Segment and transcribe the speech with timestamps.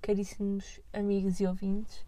[0.00, 2.04] Caríssimos amigos e ouvintes.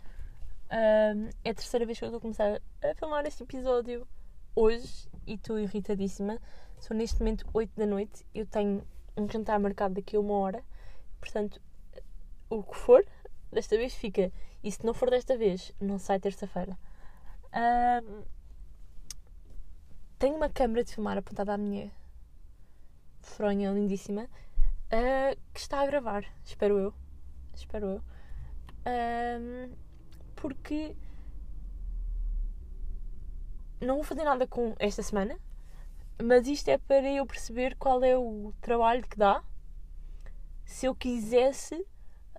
[0.71, 4.07] Um, é a terceira vez que eu estou a começar a filmar este episódio
[4.55, 6.39] hoje e estou irritadíssima.
[6.79, 8.26] São neste momento 8 da noite.
[8.35, 8.82] Eu tenho
[9.17, 10.64] um jantar marcado daqui a uma hora.
[11.21, 11.61] Portanto,
[12.49, 13.04] o que for,
[13.53, 14.32] desta vez fica.
[14.62, 16.79] E se não for desta vez, não sai terça-feira.
[17.53, 18.25] Um,
[20.18, 21.93] tenho uma câmera de filmar apontada à minha
[23.21, 27.04] fronha lindíssima uh, que está a gravar, espero eu.
[27.54, 28.03] Espero eu.
[28.86, 29.72] Um,
[30.35, 30.95] porque
[33.81, 35.39] não vou fazer nada com esta semana,
[36.22, 39.42] mas isto é para eu perceber qual é o trabalho que dá
[40.64, 41.87] se eu quisesse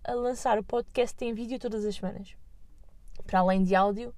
[0.07, 2.35] lançar o podcast em vídeo todas as semanas.
[3.25, 4.13] Para além de áudio,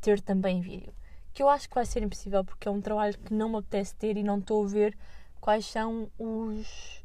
[0.00, 0.92] ter também vídeo.
[1.32, 3.94] Que eu acho que vai ser impossível porque é um trabalho que não me apetece
[3.94, 4.96] ter e não estou a ver
[5.40, 7.00] quais são os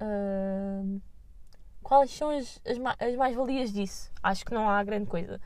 [0.00, 1.00] Uh,
[1.84, 4.10] quais são as, as, as mais-valias disso?
[4.22, 5.40] Acho que não há grande coisa.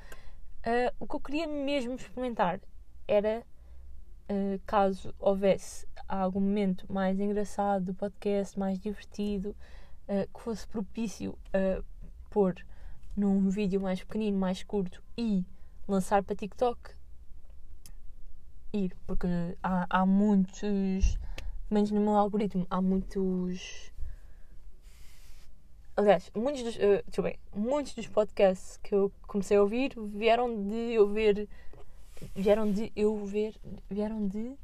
[0.60, 2.60] Uh, o que eu queria mesmo experimentar
[3.06, 3.42] era,
[4.30, 9.54] uh, caso houvesse algum momento mais engraçado do podcast, mais divertido,
[10.32, 11.82] que fosse propício a
[12.30, 12.54] pôr
[13.14, 15.44] num vídeo mais pequenino, mais curto e
[15.86, 16.78] lançar para TikTok,
[18.72, 19.26] ir, porque
[19.62, 21.18] há, há muitos,
[21.70, 23.92] menos no meu algoritmo, há muitos
[25.98, 30.92] Aliás, muitos dos, uh, ver, muitos dos podcasts que eu comecei a ouvir vieram de
[30.94, 31.48] eu ver.
[32.36, 33.56] Vieram de eu ver.
[33.90, 34.56] Vieram de.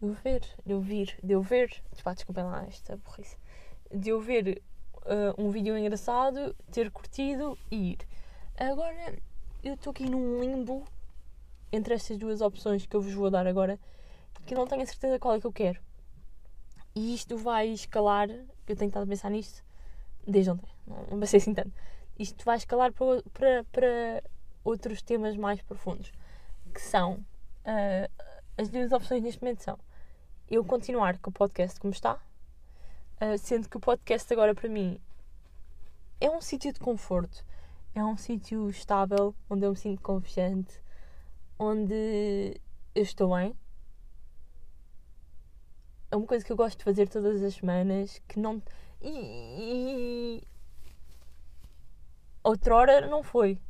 [0.00, 1.82] Eu ver, de eu vir, de eu ver.
[2.14, 3.36] Desculpem lá esta burrice.
[3.92, 4.62] De eu ver
[4.98, 7.98] uh, um vídeo engraçado, ter curtido e ir.
[8.56, 9.18] Agora
[9.64, 10.84] eu estou aqui num limbo
[11.72, 13.80] entre estas duas opções que eu vos vou dar agora,
[14.46, 15.80] que não tenho a certeza qual é que eu quero.
[16.94, 19.68] E isto vai escalar, eu tenho estado a pensar nisto,
[20.26, 20.68] desde ontem,
[21.10, 21.72] não vai ser assim tanto.
[22.18, 24.22] Isto vai escalar para, para, para
[24.62, 26.12] outros temas mais profundos,
[26.72, 28.24] que são uh,
[28.58, 29.78] as duas opções neste momento são
[30.50, 35.00] eu continuar com o podcast como está, uh, sendo que o podcast agora para mim
[36.20, 37.44] é um sítio de conforto,
[37.94, 40.82] é um sítio estável, onde eu me sinto confiante,
[41.58, 42.60] onde
[42.94, 43.54] eu estou bem.
[46.10, 48.60] É uma coisa que eu gosto de fazer todas as semanas, que não
[49.00, 50.42] e, e
[52.42, 53.60] outrora não foi.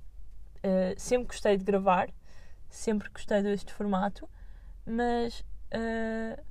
[0.65, 2.11] Uh, sempre gostei de gravar,
[2.69, 4.29] sempre gostei deste formato,
[4.85, 5.41] mas
[5.73, 6.43] uh,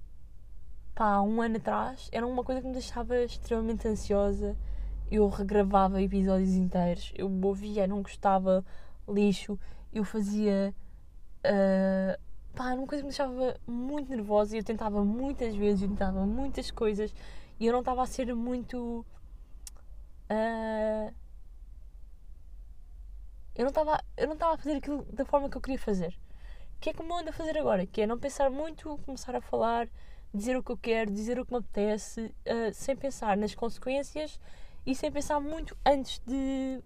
[0.95, 4.57] pá, um ano atrás era uma coisa que me deixava extremamente ansiosa.
[5.11, 8.63] Eu regravava episódios inteiros, eu ouvia, não gostava,
[9.07, 9.59] lixo,
[9.93, 10.73] eu fazia.
[11.39, 12.19] Uh,
[12.55, 15.89] pá, era uma coisa que me deixava muito nervosa e eu tentava muitas vezes, eu
[15.89, 17.13] tentava muitas coisas
[17.59, 19.05] e eu não estava a ser muito.
[20.31, 21.13] Uh,
[23.55, 26.17] eu não estava eu não estava a fazer aquilo da forma que eu queria fazer.
[26.77, 27.85] O que é que me ando a fazer agora?
[27.85, 29.89] Que é não pensar muito, começar a falar,
[30.33, 34.39] dizer o que eu quero, dizer o que me apetece, uh, sem pensar nas consequências
[34.85, 36.81] e sem pensar muito antes de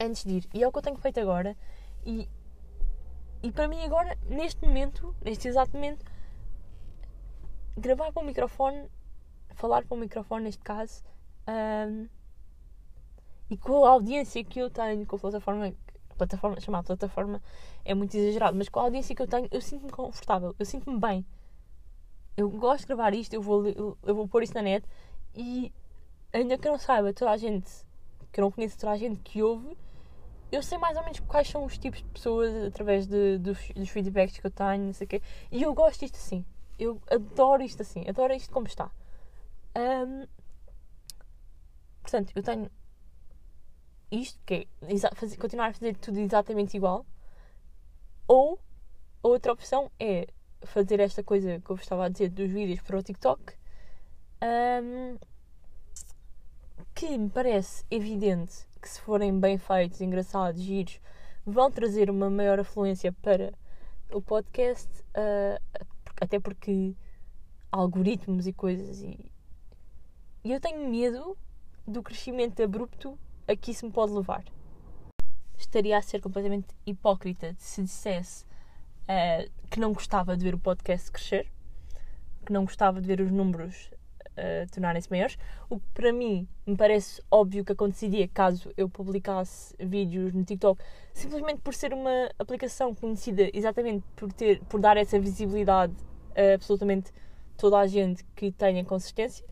[0.00, 0.48] antes de ir.
[0.54, 1.56] E é o que eu tenho feito agora.
[2.06, 2.28] E,
[3.42, 6.04] e para mim agora, neste momento, neste exato momento,
[7.76, 8.88] gravar para o microfone
[9.54, 11.02] falar para o microfone neste caso
[11.48, 12.08] um,
[13.50, 15.74] e com a audiência que eu tenho com a plataforma
[16.10, 17.42] a plataforma, plataforma
[17.84, 20.98] é muito exagerado, mas com a audiência que eu tenho eu sinto-me confortável, eu sinto-me
[20.98, 21.26] bem
[22.36, 24.86] eu gosto de gravar isto, eu vou, eu vou pôr isto na net
[25.34, 25.72] e
[26.32, 27.70] ainda que eu não saiba toda a gente
[28.30, 29.76] que eu não conheço toda a gente que ouve
[30.52, 33.88] eu sei mais ou menos quais são os tipos de pessoas através de, dos, dos
[33.88, 35.22] feedbacks que eu tenho, não sei o quê.
[35.50, 36.44] E eu gosto disto assim.
[36.78, 38.04] Eu adoro isto assim.
[38.06, 38.90] Adoro isto como está.
[39.76, 40.26] Um,
[42.02, 42.70] portanto, eu tenho
[44.10, 47.06] isto, que é fazer, continuar a fazer tudo exatamente igual,
[48.28, 48.58] ou
[49.22, 50.28] a outra opção é
[50.64, 53.54] fazer esta coisa que eu vos estava a dizer dos vídeos para o TikTok,
[54.42, 55.18] um,
[56.94, 61.00] que me parece evidente que se forem bem feitos, engraçados, giros,
[61.46, 63.52] vão trazer uma maior afluência para
[64.12, 65.86] o podcast, uh,
[66.20, 66.94] até porque
[67.70, 69.31] algoritmos e coisas e
[70.44, 71.36] e eu tenho medo
[71.86, 74.44] do crescimento abrupto a que isso me pode levar.
[75.56, 78.44] Estaria a ser completamente hipócrita se dissesse
[79.04, 81.46] uh, que não gostava de ver o podcast crescer,
[82.44, 83.90] que não gostava de ver os números
[84.32, 85.38] uh, tornarem-se maiores,
[85.70, 90.82] o que para mim me parece óbvio que aconteceria caso eu publicasse vídeos no TikTok,
[91.14, 95.94] simplesmente por ser uma aplicação conhecida exatamente por, ter, por dar essa visibilidade
[96.34, 97.12] a absolutamente
[97.56, 99.46] toda a gente que tenha consistência.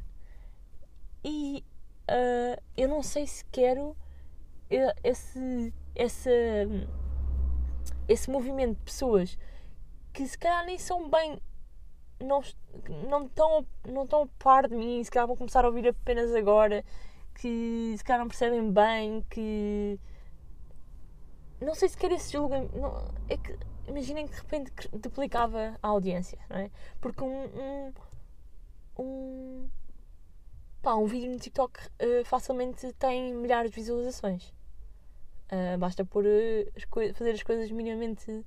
[1.24, 1.64] E
[2.08, 3.96] uh, eu não sei se quero
[5.02, 6.30] esse, esse,
[8.08, 9.38] esse movimento de pessoas
[10.12, 11.40] que se calhar nem são bem.
[12.20, 12.42] Não,
[13.08, 16.34] não, estão, não estão a par de mim, se calhar vão começar a ouvir apenas
[16.34, 16.84] agora,
[17.34, 19.98] que se calhar não percebem bem, que.
[21.60, 22.74] Não sei se quer esse julgamento.
[23.28, 26.70] é que imaginem que de repente duplicava a audiência, não é?
[27.00, 27.44] Porque um.
[27.46, 27.92] um,
[28.98, 29.68] um
[30.82, 34.52] pá, um vídeo no TikTok uh, facilmente tem milhares de visualizações.
[35.52, 36.84] Uh, basta pôr, uh, as
[37.16, 38.44] fazer as coisas minimamente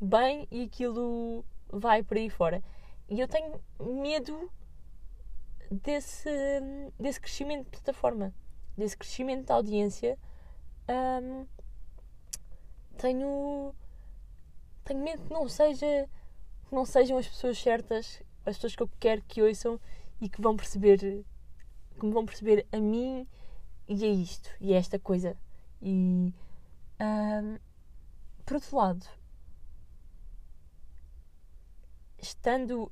[0.00, 2.62] bem e aquilo vai por aí fora.
[3.08, 4.50] E eu tenho medo
[5.70, 6.30] desse,
[6.98, 8.32] desse crescimento de plataforma,
[8.76, 10.18] desse crescimento da audiência.
[10.88, 11.46] Um,
[12.98, 13.74] tenho,
[14.84, 16.08] tenho medo que não, seja,
[16.68, 19.80] que não sejam as pessoas certas, as pessoas que eu quero que ouçam
[20.20, 21.24] e que vão perceber
[21.98, 23.26] que me vão perceber a mim
[23.88, 25.36] e é isto, e é esta coisa
[25.82, 26.32] e
[28.44, 29.06] por outro lado,
[32.18, 32.90] estando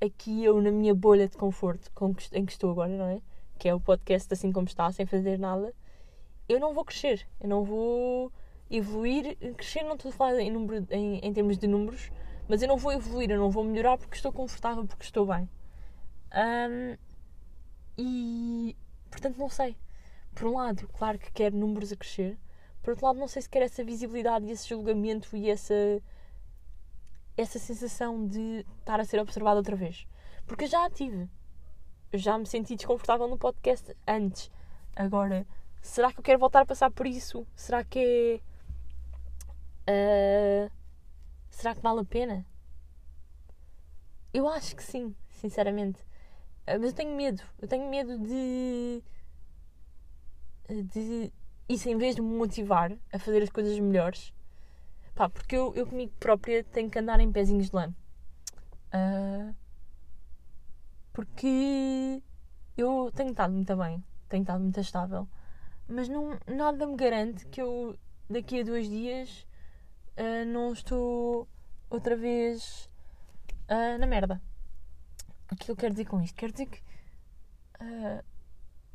[0.00, 1.90] aqui eu na minha bolha de conforto
[2.32, 3.22] em que estou agora, não é?
[3.58, 5.74] Que é o podcast assim como está, sem fazer nada,
[6.48, 8.32] eu não vou crescer, eu não vou
[8.70, 9.36] evoluir.
[9.56, 12.10] Crescer não estou a falar em, número, em, em termos de números,
[12.48, 15.48] mas eu não vou evoluir, eu não vou melhorar porque estou confortável, porque estou bem.
[16.34, 16.96] Um,
[17.96, 18.76] e
[19.10, 19.76] portanto não sei
[20.34, 22.38] por um lado, claro que quero números a crescer,
[22.82, 26.02] por outro lado, não sei se quer essa visibilidade e esse julgamento e essa,
[27.36, 30.06] essa sensação de estar a ser observado outra vez.
[30.46, 31.30] Porque eu já a tive.
[32.12, 34.50] Eu já me senti desconfortável no podcast antes.
[34.96, 35.46] Agora,
[35.80, 37.46] será que eu quero voltar a passar por isso?
[37.54, 38.42] Será que
[39.86, 40.68] é.
[40.68, 40.72] Uh,
[41.50, 42.44] será que vale a pena?
[44.34, 46.04] Eu acho que sim, sinceramente.
[46.66, 47.42] Uh, mas eu tenho medo.
[47.60, 49.02] Eu tenho medo de
[50.68, 51.32] de
[51.68, 54.32] isso em vez de me motivar a fazer as coisas melhores,
[55.14, 57.94] pá, porque eu, eu comigo própria tenho que andar em pezinhos de lã.
[58.94, 59.54] Uh,
[61.12, 62.22] porque
[62.76, 65.28] eu tenho estado muito bem, tenho estado muito estável,
[65.88, 67.98] mas não, nada me garante que eu
[68.28, 69.46] daqui a dois dias
[70.16, 71.48] uh, não estou
[71.90, 72.90] outra vez
[73.68, 74.40] uh, na merda.
[75.52, 76.34] O que eu quero dizer com isto?
[76.34, 76.82] Quero dizer que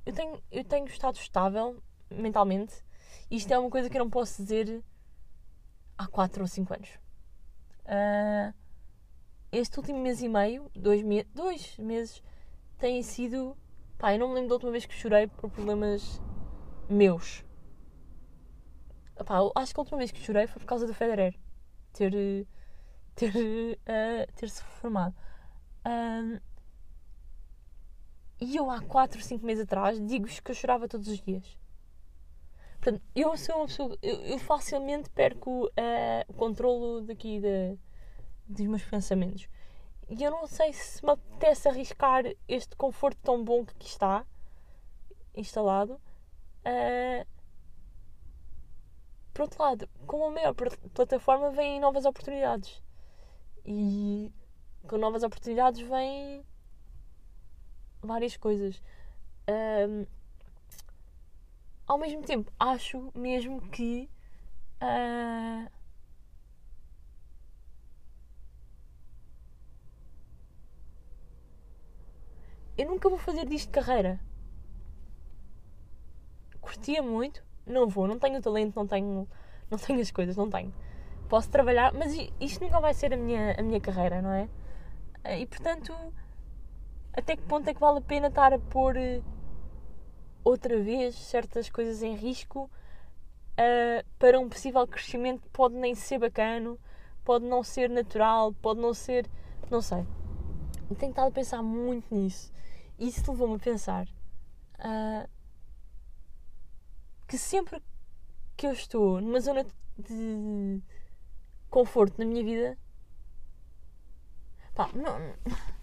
[0.06, 2.74] eu tenho, eu tenho estado estável mentalmente.
[3.30, 4.84] Isto é uma coisa que eu não posso dizer
[5.98, 6.90] há 4 ou 5 anos.
[7.86, 8.54] Uh,
[9.52, 12.24] este último mês e meio, dois, me dois meses,
[12.78, 13.56] tem sido.
[13.98, 16.22] Pá, eu não me lembro da última vez que chorei por problemas
[16.90, 17.44] meus.
[19.26, 21.38] Pá, acho que a última vez que chorei foi por causa do Federer
[21.92, 22.48] ter,
[23.16, 25.16] ter, uh, ter se formado.
[25.88, 26.42] Uh,
[28.42, 31.58] e eu há 4, 5 meses atrás digo-vos que eu chorava todos os dias.
[32.76, 33.98] Portanto, eu sou uma pessoa.
[34.02, 35.72] Eu, eu facilmente perco uh,
[36.28, 37.78] o controlo daqui de,
[38.48, 39.48] dos meus pensamentos.
[40.10, 44.26] E eu não sei se me apetece arriscar este conforto tão bom que aqui está
[45.34, 46.00] instalado.
[46.66, 47.26] Uh,
[49.34, 50.54] por outro lado, com a maior
[50.94, 52.82] plataforma vêm novas oportunidades.
[53.66, 54.32] E
[54.88, 56.44] com novas oportunidades vêm
[58.02, 58.82] várias coisas.
[59.50, 60.06] Um,
[61.86, 64.10] ao mesmo tempo, acho mesmo que.
[64.82, 65.70] Uh,
[72.78, 74.20] eu nunca vou fazer disto carreira.
[76.62, 79.28] Curtia muito, não vou, não tenho talento, não tenho,
[79.70, 80.74] não tenho as coisas, não tenho.
[81.30, 84.50] Posso trabalhar, mas isto nunca vai ser a minha, a minha carreira, não é?
[85.36, 85.94] E portanto,
[87.14, 89.22] até que ponto é que vale a pena estar a pôr eh,
[90.44, 92.70] outra vez certas coisas em risco
[93.58, 96.80] uh, para um possível crescimento que pode nem ser bacano,
[97.26, 99.30] pode não ser natural, pode não ser.
[99.70, 100.06] não sei.
[100.98, 102.54] Tenho estado a pensar muito nisso.
[102.98, 104.08] E isso levou-me a pensar
[104.80, 105.30] uh,
[107.28, 107.82] que sempre
[108.56, 109.66] que eu estou numa zona
[109.98, 110.82] de
[111.70, 112.78] conforto na minha vida.
[114.78, 115.18] Pá, não,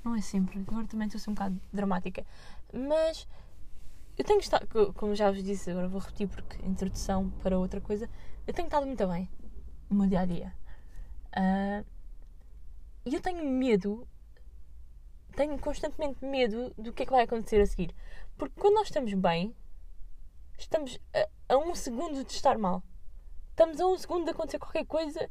[0.04, 0.64] não é sempre.
[0.68, 2.24] Agora também estou a ser um bocado dramática.
[2.72, 3.26] Mas
[4.16, 8.08] eu tenho estado, como já vos disse, agora vou repetir porque introdução para outra coisa,
[8.46, 9.28] eu tenho estado muito bem
[9.90, 10.54] no meu dia a dia.
[11.36, 11.84] Uh,
[13.04, 14.06] e eu tenho medo,
[15.34, 17.92] tenho constantemente medo do que é que vai acontecer a seguir.
[18.38, 19.52] Porque quando nós estamos bem,
[20.56, 22.80] estamos a, a um segundo de estar mal.
[23.50, 25.28] Estamos a um segundo de acontecer qualquer coisa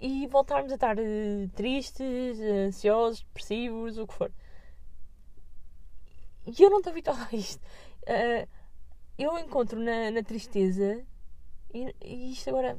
[0.00, 4.32] e voltarmos a estar uh, tristes, ansiosos, depressivos, o que for.
[6.46, 7.62] E eu não estou habituada a isto.
[8.02, 8.48] Uh,
[9.18, 11.04] eu encontro na, na tristeza,
[11.72, 12.78] e, e, isto agora.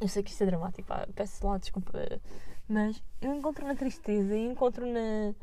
[0.00, 1.92] Eu sei que isto é dramático, pá, peço lá desculpa,
[2.68, 5.34] mas eu encontro na tristeza e encontro na.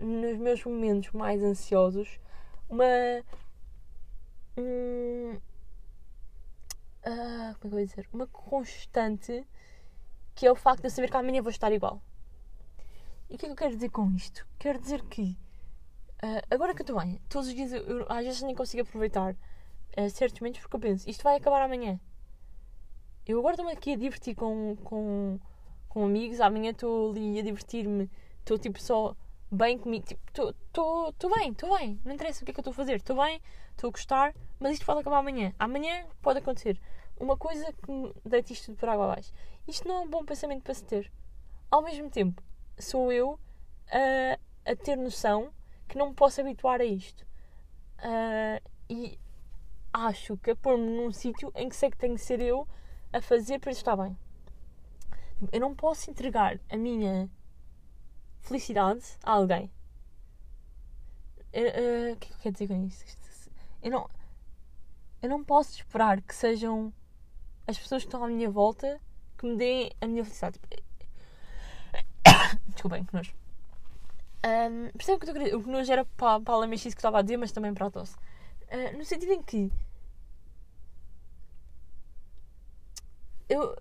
[0.00, 2.20] nos meus momentos mais ansiosos
[2.68, 2.84] uma.
[4.56, 5.36] Um,
[7.04, 8.08] ah, como é que eu vou dizer?
[8.12, 9.46] Uma constante
[10.34, 12.02] que é o facto de eu saber que amanhã vou estar igual.
[13.28, 14.46] E o que é que eu quero dizer com isto?
[14.58, 15.36] Quero dizer que
[16.22, 18.82] uh, agora que eu estou bem, todos os dias eu, eu, às vezes nem consigo
[18.82, 22.00] aproveitar uh, certos momentos porque eu penso, isto vai acabar amanhã.
[23.26, 25.38] Eu agora estou-me aqui a divertir com, com,
[25.88, 29.16] com amigos, amanhã estou ali a divertir-me, estou tipo só
[29.50, 30.52] bem comigo, estou
[31.12, 33.16] tipo, bem, estou bem, não interessa o que é que eu estou a fazer, estou
[33.16, 35.54] bem, estou a gostar, mas isto pode acabar amanhã.
[35.58, 36.80] Amanhã pode acontecer
[37.18, 39.32] uma coisa que me deite isto por água abaixo.
[39.66, 41.12] Isto não é um bom pensamento para se ter.
[41.70, 42.42] Ao mesmo tempo,
[42.78, 43.38] sou eu
[43.90, 44.38] a,
[44.70, 45.52] a ter noção
[45.88, 47.24] que não me posso habituar a isto.
[48.00, 49.18] Uh, e
[49.92, 52.66] acho que é pôr-me num sítio em que sei que tenho que ser eu
[53.12, 54.16] a fazer para estar bem.
[55.52, 57.30] Eu não posso entregar a minha
[58.44, 59.70] felicidade a alguém.
[61.52, 63.50] Uh, o que é que eu quero dizer com isto?
[63.82, 64.08] Eu não,
[65.22, 66.92] eu não posso esperar que sejam
[67.66, 69.00] as pessoas que estão à minha volta
[69.38, 70.60] que me deem a minha felicidade.
[72.68, 73.34] Desculpem, que nojo.
[74.44, 77.18] Um, o que eu queria O que nojo era para, para a lamechice que estava
[77.18, 78.16] a dizer, mas também para a tosse.
[78.64, 79.72] Uh, no sentido em que
[83.48, 83.76] eu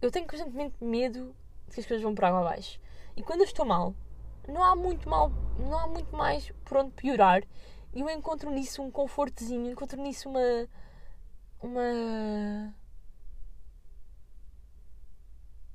[0.00, 1.34] eu tenho constantemente medo
[1.74, 2.80] que as coisas vão para água abaixo.
[3.16, 3.94] E quando eu estou mal,
[4.48, 7.42] não há muito mal, não há muito mais por onde piorar.
[7.94, 10.68] E eu encontro nisso um confortozinho, encontro nisso uma
[11.60, 12.74] uma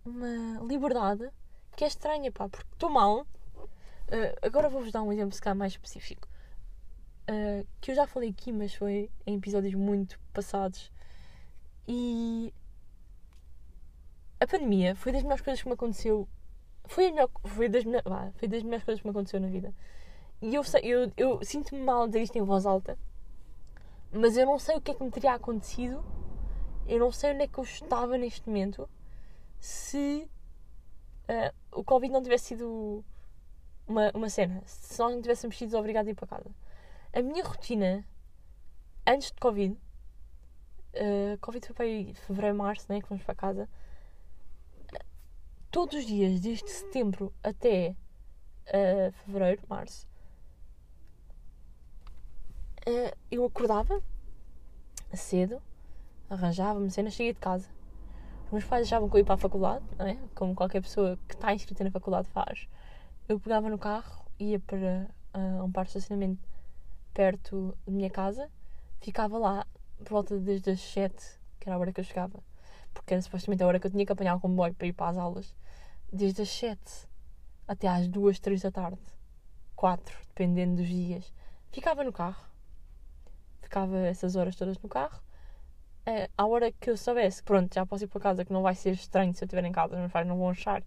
[0.06, 1.30] uma liberdade
[1.76, 3.22] que é estranha, pá, porque estou mal.
[3.22, 6.28] Uh, agora vou-vos dar um exemplo, se calhar mais específico.
[7.30, 10.92] Uh, que eu já falei aqui, mas foi em episódios muito passados.
[11.88, 12.54] E
[14.40, 16.28] a pandemia foi das melhores coisas que me aconteceu.
[16.86, 19.74] Foi, a melhor, foi, das, ah, foi das melhores coisas que me aconteceu na vida.
[20.42, 22.98] E eu, eu, eu sinto-me mal dizer isto em voz alta,
[24.12, 26.04] mas eu não sei o que é que me teria acontecido.
[26.88, 28.90] Eu não sei onde é que eu estava neste momento
[29.60, 30.30] se
[31.28, 33.04] uh, o Covid não tivesse sido
[33.88, 34.62] uma, uma cena.
[34.66, 36.50] Se nós não tivéssemos sido obrigados a ir para casa.
[37.14, 38.06] A minha rotina
[39.06, 43.70] antes de Covid, uh, Covid foi para aí fevereiro, março, né, que fomos para casa.
[45.78, 47.96] Todos os dias, desde setembro até
[48.70, 50.08] uh, fevereiro, março,
[52.88, 54.02] uh, eu acordava
[55.14, 55.62] cedo,
[56.32, 57.70] arranjava-me cenas, cheguei de casa.
[58.46, 60.18] Os meus pais achavam que eu ia para a faculdade, não é?
[60.34, 62.68] Como qualquer pessoa que está inscrita na faculdade faz.
[63.30, 66.42] Eu pegava no carro, ia para uh, um parque de estacionamento
[67.14, 68.50] perto da minha casa,
[69.00, 69.68] ficava lá
[70.00, 72.44] por volta desde as 7, que era a hora que eu chegava,
[72.96, 75.10] porque era supostamente a hora que eu tinha que apanhar o comboio para ir para
[75.10, 75.54] as aulas,
[76.12, 77.08] desde as 7
[77.68, 79.02] até às 2, 3 da tarde,
[79.76, 81.34] 4, dependendo dos dias.
[81.72, 82.44] Ficava no carro,
[83.62, 85.22] ficava essas horas todas no carro.
[86.08, 88.74] Uh, à hora que eu soubesse, pronto, já posso ir para casa, que não vai
[88.74, 90.82] ser estranho se eu estiver em casa, meus pais não vão achar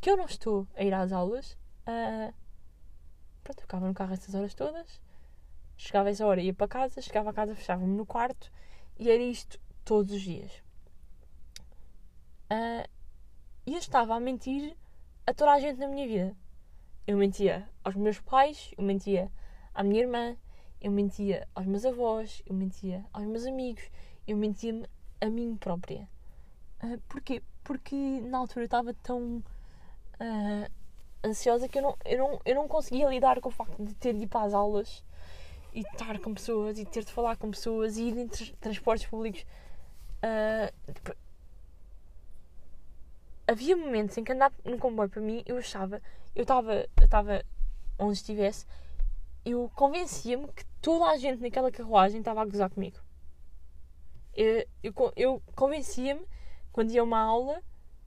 [0.00, 1.52] que eu não estou a ir às aulas.
[1.88, 2.32] Uh,
[3.42, 5.00] pronto, eu ficava no carro essas horas todas.
[5.76, 8.52] Chegava essa hora, ia para casa, chegava a casa, fechava-me no quarto
[8.96, 10.62] e era isto todos os dias.
[12.52, 12.88] Uh,
[13.66, 14.76] e eu estava a mentir
[15.26, 16.36] a toda a gente na minha vida.
[17.06, 19.30] Eu mentia aos meus pais, eu mentia
[19.74, 20.36] à minha irmã,
[20.80, 23.82] eu mentia aos meus avós, eu mentia aos meus amigos,
[24.26, 24.86] eu mentia-me
[25.20, 26.08] a mim própria.
[26.82, 27.42] Uh, porquê?
[27.62, 29.42] Porque na altura eu estava tão
[30.20, 30.70] uh,
[31.24, 34.12] ansiosa que eu não, eu, não, eu não conseguia lidar com o facto de ter
[34.14, 35.02] de ir para as aulas
[35.72, 38.28] e estar com pessoas e ter de falar com pessoas e ir em
[38.60, 39.46] transportes públicos.
[40.22, 41.14] Uh,
[43.46, 46.00] havia momentos em que andar no comboio para mim eu achava,
[46.34, 47.44] eu estava
[47.98, 48.66] onde estivesse
[49.44, 52.96] eu convencia-me que toda a gente naquela carruagem estava a gozar comigo.
[54.34, 56.26] Eu, eu, eu convencia-me,
[56.72, 57.62] quando ia a uma aula,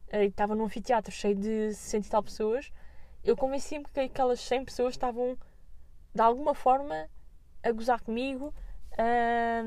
[0.10, 2.72] eh, e estava num anfiteatro cheio de 60 e tal pessoas,
[3.24, 5.38] eu convencia-me que aquelas 100 pessoas estavam,
[6.14, 7.08] de alguma forma,
[7.64, 8.54] a gozar comigo,
[8.98, 9.62] a,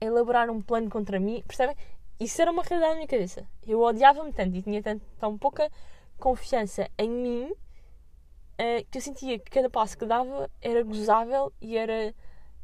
[0.00, 1.42] a elaborar um plano contra mim.
[1.46, 1.76] Percebem?
[2.18, 3.46] Isso era uma realidade na minha cabeça.
[3.66, 5.70] Eu odiava-me tanto e tinha tanto, tão pouca
[6.18, 11.76] confiança em mim uh, que eu sentia que cada passo que dava era gozável e
[11.76, 12.14] era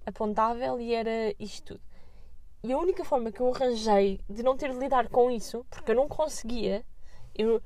[0.06, 1.80] apontável e era isto tudo.
[2.64, 5.90] E a única forma que eu arranjei de não ter de lidar com isso, porque
[5.90, 6.84] eu não conseguia,
[7.34, 7.60] eu,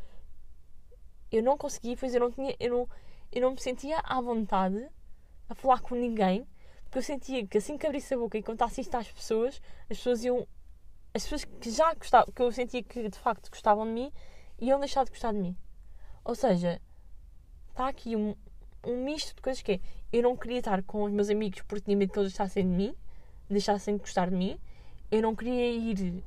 [1.30, 2.88] eu não conseguia, pois eu não tinha, eu não,
[3.30, 4.88] eu não me sentia à vontade
[5.48, 6.46] a falar com ninguém,
[6.84, 9.98] porque eu sentia que assim que abrisse a boca e contasse isto às pessoas, as
[9.98, 10.48] pessoas iam.
[11.16, 14.12] As pessoas que já gostavam, que eu sentia que de facto gostavam de mim,
[14.60, 15.56] iam deixar de gostar de mim.
[16.22, 16.78] Ou seja,
[17.70, 18.36] está aqui um,
[18.84, 19.80] um misto de coisas que é,
[20.12, 22.68] eu não queria estar com os meus amigos porque tinha medo que eles deixassem de
[22.68, 22.94] mim,
[23.48, 24.60] deixassem de gostar de mim.
[25.10, 26.22] Eu não queria ir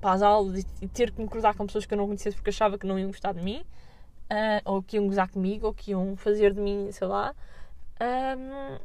[0.00, 2.48] para as aulas e ter que me cruzar com pessoas que eu não conhecesse porque
[2.48, 5.90] achava que não iam gostar de mim, uh, ou que iam gozar comigo, ou que
[5.90, 7.34] iam fazer de mim, sei lá.
[8.00, 8.78] Um,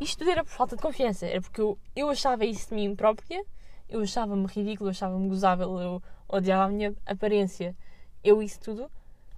[0.00, 2.96] isto tudo era por falta de confiança, era porque eu, eu achava isso de mim
[2.96, 3.44] própria,
[3.90, 7.76] eu achava-me ridículo, eu achava-me gozável, eu odiava a minha aparência,
[8.22, 8.90] eu isso tudo,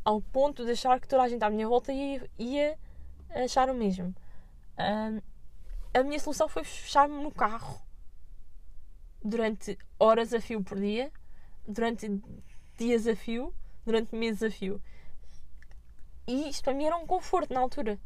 [0.04, 2.78] ao ponto de achar que toda a gente à minha volta ia, ia
[3.30, 4.14] achar o mesmo.
[4.78, 5.21] Um,
[5.94, 7.80] a minha solução foi fechar-me no carro
[9.25, 11.12] durante horas a fio por dia,
[11.66, 12.21] durante
[12.76, 13.54] dias a fio,
[13.85, 14.80] durante meses a fio.
[16.26, 17.99] E isto para mim era um conforto na altura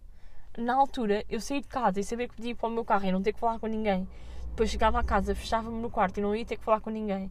[0.56, 3.04] na altura, eu saí de casa e saber que podia ir para o meu carro
[3.04, 4.08] e não ter que falar com ninguém.
[4.56, 7.30] Depois chegava a casa, fechava-me no quarto e não ia ter que falar com ninguém.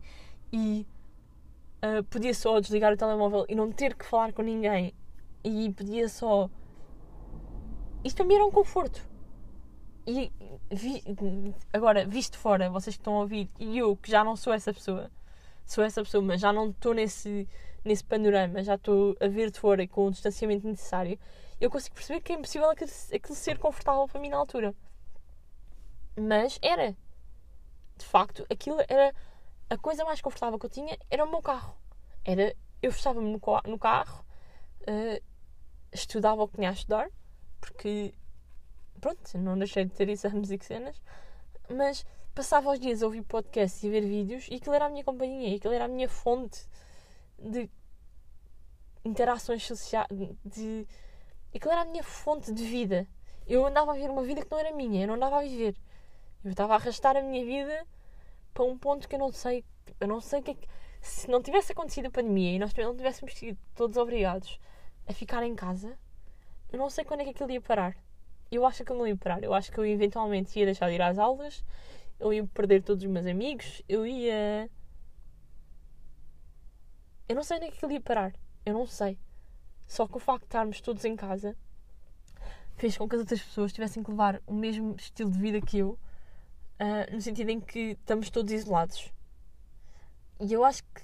[0.54, 0.86] E
[1.84, 4.94] uh, podia só desligar o telemóvel e não ter que falar com ninguém.
[5.44, 6.48] E podia só.
[8.04, 9.02] Isto para mim era um conforto.
[10.06, 10.32] E
[10.70, 11.04] vi,
[11.74, 14.72] agora, visto fora, vocês que estão a ouvir, e eu que já não sou essa
[14.72, 15.10] pessoa,
[15.66, 17.50] sou essa pessoa, mas já não estou nesse,
[17.84, 21.18] nesse panorama, já estou a ver de fora e com o distanciamento necessário
[21.60, 22.90] eu consigo perceber que é impossível aquilo
[23.36, 24.76] ser confortável para mim na altura.
[26.18, 26.96] Mas era.
[27.98, 29.14] De facto, aquilo era.
[29.70, 31.76] A coisa mais confortável que eu tinha era o meu carro.
[32.24, 32.56] Era.
[32.82, 34.24] Eu fechava-me no, no, carro,
[34.82, 35.24] uh,
[35.92, 37.10] estudava o que tinha a estudar,
[37.60, 38.14] porque.
[39.02, 41.02] Pronto, não deixei de ter exames e cenas,
[41.70, 44.90] mas passava os dias a ouvir podcasts e a ver vídeos e aquilo era a
[44.90, 46.66] minha companhia, aquilo era a minha fonte
[47.38, 47.70] de
[49.04, 50.08] interações sociais,
[50.44, 50.88] de
[51.56, 53.08] Aquilo era a minha fonte de vida.
[53.48, 55.74] Eu andava a viver uma vida que não era minha, eu não andava a viver.
[56.46, 57.88] Eu estava a arrastar a minha vida
[58.54, 59.66] para um ponto que eu não sei.
[60.00, 60.68] Eu não sei que é que.
[61.02, 64.60] Se não tivesse acontecido a pandemia e nós não tivéssemos sido todos obrigados
[65.08, 65.98] a ficar em casa,
[66.72, 67.98] eu não sei quando é que aquilo ia parar.
[68.52, 69.44] Eu acho que ele não ia parar.
[69.44, 71.66] Eu acho que eu eventualmente ia deixar de ir às aulas,
[72.20, 74.70] eu ia perder todos os meus amigos, eu ia.
[77.28, 78.34] Eu não sei onde é que aquilo ia parar.
[78.64, 79.18] Eu não sei.
[79.88, 81.58] Só que o facto de estarmos todos em casa
[82.76, 85.80] fez com que as outras pessoas tivessem que levar o mesmo estilo de vida que
[85.80, 85.98] eu,
[86.80, 89.12] uh, no sentido em que estamos todos isolados.
[90.40, 91.02] E eu acho que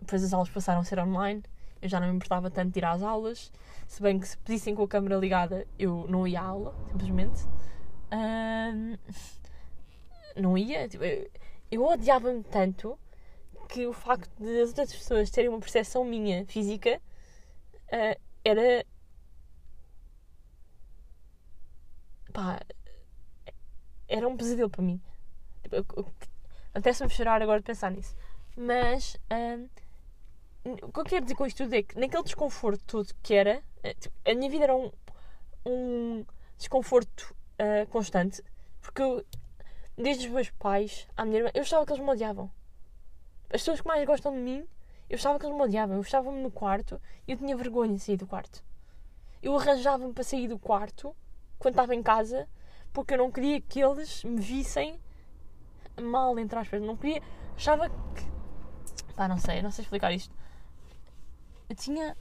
[0.00, 1.42] depois as aulas passaram a ser online,
[1.80, 3.52] eu já não me importava tanto de ir às aulas,
[3.86, 7.44] se bem que se pedissem com a câmera ligada eu não ia à aula, simplesmente.
[8.12, 8.98] Uh,
[10.36, 10.88] não ia.
[10.88, 11.30] Tipo, eu,
[11.70, 12.98] eu odiava-me tanto
[13.68, 17.00] que o facto de as outras pessoas terem uma percepção minha física
[17.92, 18.84] uh, era.
[22.32, 22.60] pá.
[24.16, 25.00] Era um pesadelo para mim.
[25.62, 26.12] Tipo,
[26.72, 28.14] Apetece-me chorar agora de pensar nisso.
[28.56, 29.14] Mas.
[29.30, 29.68] Uh,
[30.82, 33.62] o que eu quero dizer com isto tudo é que naquele desconforto todo que era,
[33.82, 34.90] eh, tipo, a minha vida era um,
[35.66, 36.24] um
[36.56, 38.42] desconforto uh, constante,
[38.80, 39.22] porque eu,
[39.94, 42.50] desde os meus pais à minha irmã, eu achava que eles me odiavam.
[43.50, 44.66] As pessoas que mais gostam de mim
[45.08, 45.96] eu estava que eles me odiavam.
[45.96, 48.64] Eu estava-me no quarto e eu tinha vergonha de sair do quarto.
[49.42, 51.14] Eu arranjava-me para sair do quarto
[51.58, 52.48] quando estava em casa
[52.94, 54.98] porque eu não queria que eles me vissem
[56.00, 56.80] mal, entre aspas.
[56.80, 57.20] Não queria.
[57.54, 59.14] Achava que.
[59.14, 60.34] Pá, não sei, não sei explicar isto.
[61.68, 62.16] Eu tinha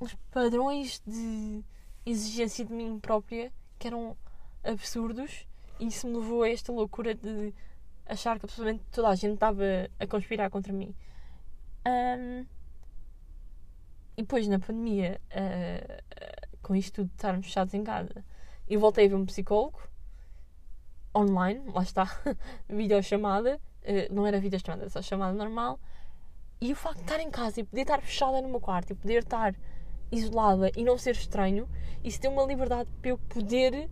[0.00, 1.64] uns padrões de
[2.04, 4.16] exigência de mim própria que eram
[4.64, 5.46] absurdos
[5.78, 7.54] e isso me levou a esta loucura de
[8.06, 9.62] achar que absolutamente toda a gente estava
[9.98, 10.94] a conspirar contra mim.
[11.86, 12.46] Um,
[14.16, 18.24] e depois, na pandemia, uh, com isto tudo estarmos fechados em casa,
[18.68, 19.78] eu voltei a ver um psicólogo
[21.16, 22.04] online, lá está,
[22.68, 25.80] videochamada, uh, não era videochamada, era só chamada normal.
[26.60, 28.94] E o facto de estar em casa e poder estar fechada no meu quarto e
[28.94, 29.54] poder estar
[30.10, 31.68] isolada e não ser estranho,
[32.02, 33.88] isso deu uma liberdade para eu poder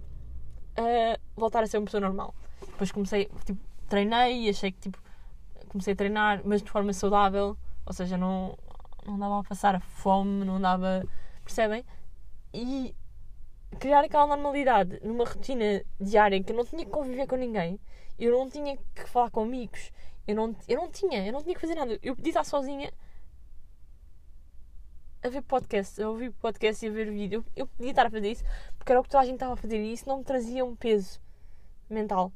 [0.78, 2.34] uh, voltar a ser uma pessoa normal.
[2.60, 4.98] Depois comecei, tipo, treinei e achei que tipo
[5.68, 8.56] comecei a treinar, mas de forma saudável, ou seja, não,
[9.06, 11.04] não dava a passar fome, não dava.
[11.44, 11.84] percebem?
[12.52, 12.94] E
[13.78, 17.78] criar aquela normalidade numa rotina diária em que eu não tinha que conviver com ninguém,
[18.18, 19.92] eu não tinha que falar com amigos,
[20.26, 21.98] eu não, eu não tinha, eu não tinha que fazer nada.
[22.02, 22.92] Eu podia estar sozinha
[25.22, 27.44] a ver podcast, a ouvir podcast e a ver vídeo.
[27.54, 28.44] Eu podia estar a fazer isso
[28.78, 30.64] porque era o que toda a gente estava a fazer e isso não me trazia
[30.64, 31.20] um peso
[31.88, 32.32] mental.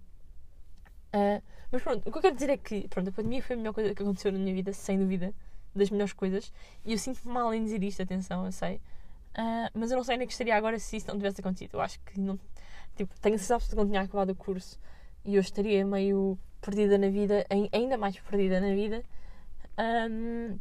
[1.15, 3.57] Uh, mas pronto, o que eu quero dizer é que pronto, a pandemia foi a
[3.59, 5.35] melhor coisa que aconteceu na minha vida, sem dúvida.
[5.75, 6.53] das melhores coisas.
[6.85, 8.81] E eu sinto-me mal em dizer isto, atenção, eu sei.
[9.33, 11.75] Uh, mas eu não sei onde é que estaria agora se isso não tivesse acontecido.
[11.75, 12.39] Eu acho que não.
[12.97, 14.79] Tipo, tenho a de que não tinha acabado o curso
[15.25, 19.03] e eu estaria meio perdida na vida, ainda mais perdida na vida.
[19.79, 20.59] Um,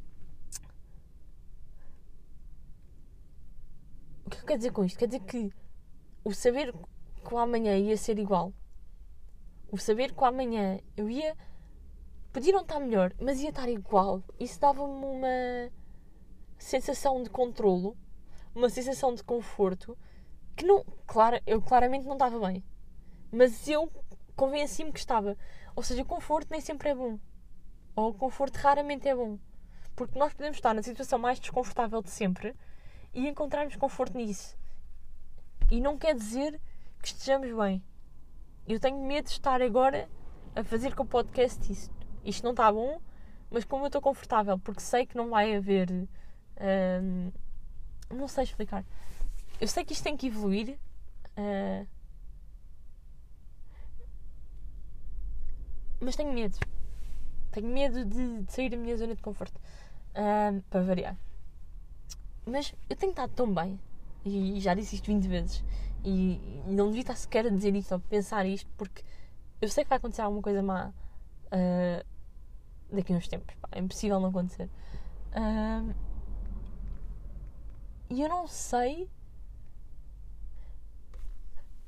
[4.26, 4.98] o que eu quero dizer com isto?
[4.98, 5.52] Quer dizer que
[6.24, 8.54] o saber que o amanhã ia ser igual,
[9.72, 11.36] o saber que o amanhã eu ia.
[12.32, 14.24] Podia não estar melhor, mas ia estar igual.
[14.40, 15.72] Isso dava-me uma
[16.60, 17.98] sensação de controlo,
[18.54, 19.98] uma sensação de conforto
[20.56, 20.84] que não.
[21.08, 22.64] Claro, eu claramente não estava bem.
[23.32, 23.92] Mas eu
[24.36, 25.38] convenci-me que estava.
[25.76, 27.20] Ou seja, o conforto nem sempre é bom.
[27.96, 29.38] Ou o conforto raramente é bom.
[29.96, 32.56] Porque nós podemos estar na situação mais desconfortável de sempre
[33.14, 34.58] e encontrarmos conforto nisso.
[35.72, 36.60] E não quer dizer
[37.02, 37.84] que estejamos bem.
[38.68, 40.10] Eu tenho medo de estar agora
[40.56, 41.94] a fazer com o podcast isto.
[42.24, 43.00] Isto não está bom,
[43.50, 45.90] mas como eu estou confortável, porque sei que não vai haver.
[45.92, 47.32] Hum,
[48.15, 48.86] não sei explicar.
[49.60, 50.78] Eu sei que isto tem que evoluir.
[51.38, 51.88] Uh,
[56.00, 56.58] mas tenho medo.
[57.52, 59.60] Tenho medo de, de, sair da minha zona de conforto.
[60.12, 61.17] Uh, para variar.
[62.45, 63.80] Mas eu tenho estado tão bem.
[64.26, 65.63] E já disse isto 20 vezes.
[66.04, 69.04] E, não devia estar sequer a dizer isto ou pensar isto, porque
[69.62, 72.06] eu sei que vai acontecer alguma coisa má uh,
[72.95, 73.56] daqui a uns tempos.
[73.56, 74.69] Pá, é impossível não acontecer.
[75.32, 75.93] Uh,
[78.10, 79.10] e eu não sei.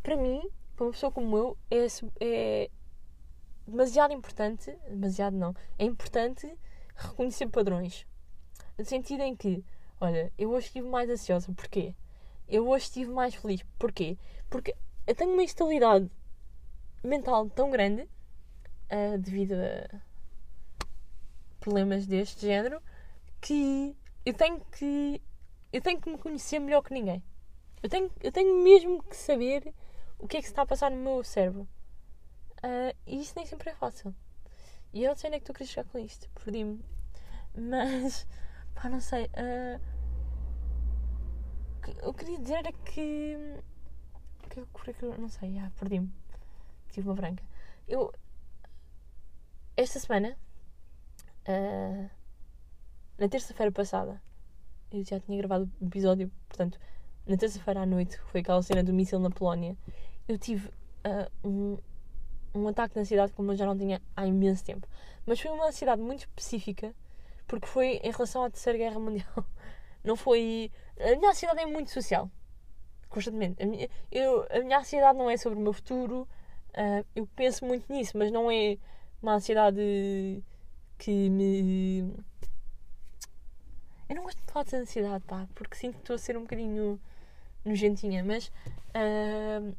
[0.04, 1.86] Para mim, para uma pessoa como eu, é,
[2.20, 2.70] é
[3.68, 4.76] demasiado importante.
[4.90, 5.56] Demasiado não.
[5.78, 6.54] É importante
[6.96, 8.06] reconhecer padrões.
[8.78, 9.64] No sentido em que,
[10.00, 11.52] olha, eu hoje estive mais ansiosa.
[11.54, 11.96] Porquê?
[12.48, 13.64] Eu hoje estive mais feliz.
[13.80, 14.18] Porquê?
[14.50, 14.76] Porque
[15.08, 16.10] eu tenho uma instabilidade
[17.04, 20.02] mental tão grande uh, devido a
[21.60, 22.82] problemas deste género
[23.40, 25.22] que eu tenho que
[25.72, 27.24] eu tenho que me conhecer melhor que ninguém.
[27.82, 29.74] Eu tenho, eu tenho mesmo que saber
[30.20, 31.68] o que é que se está a passar no meu cérebro.
[32.58, 34.14] Uh, e isso nem sempre é fácil.
[34.94, 36.30] E eu não sei onde é que tu queres chegar com isto.
[36.32, 36.84] Perdi-me.
[37.56, 38.28] Mas,
[38.76, 39.26] pá, não sei.
[39.26, 39.82] Uh,
[42.04, 43.38] eu queria dizer era que.
[44.50, 46.14] que eu, não sei, ah, perdi-me.
[46.92, 47.44] Tive uma branca.
[47.88, 48.14] Eu.
[49.76, 50.38] Esta semana.
[51.48, 52.10] Uh,
[53.18, 54.22] na terça-feira passada.
[54.92, 56.78] Eu já tinha gravado o episódio, portanto,
[57.26, 59.78] na terça-feira à noite, foi aquela cena do míssil na Polónia.
[60.28, 61.78] Eu tive uh, um,
[62.54, 64.88] um ataque de ansiedade como eu já não tinha há imenso tempo.
[65.26, 66.94] Mas foi uma ansiedade muito específica,
[67.48, 69.46] porque foi em relação à Terceira Guerra Mundial.
[70.04, 70.72] Não foi.
[71.00, 72.30] A minha ansiedade é muito social.
[73.08, 73.62] Constantemente.
[73.62, 76.28] A minha, eu, a minha ansiedade não é sobre o meu futuro.
[76.70, 78.80] Uh, eu penso muito nisso, mas não é
[79.22, 80.44] uma ansiedade
[80.98, 82.16] que me.
[84.12, 86.42] Eu não gosto de falar de ansiedade, pá, porque sinto que estou a ser um
[86.42, 87.00] bocadinho
[87.64, 88.52] nojentinha, mas.
[88.90, 89.74] Uh,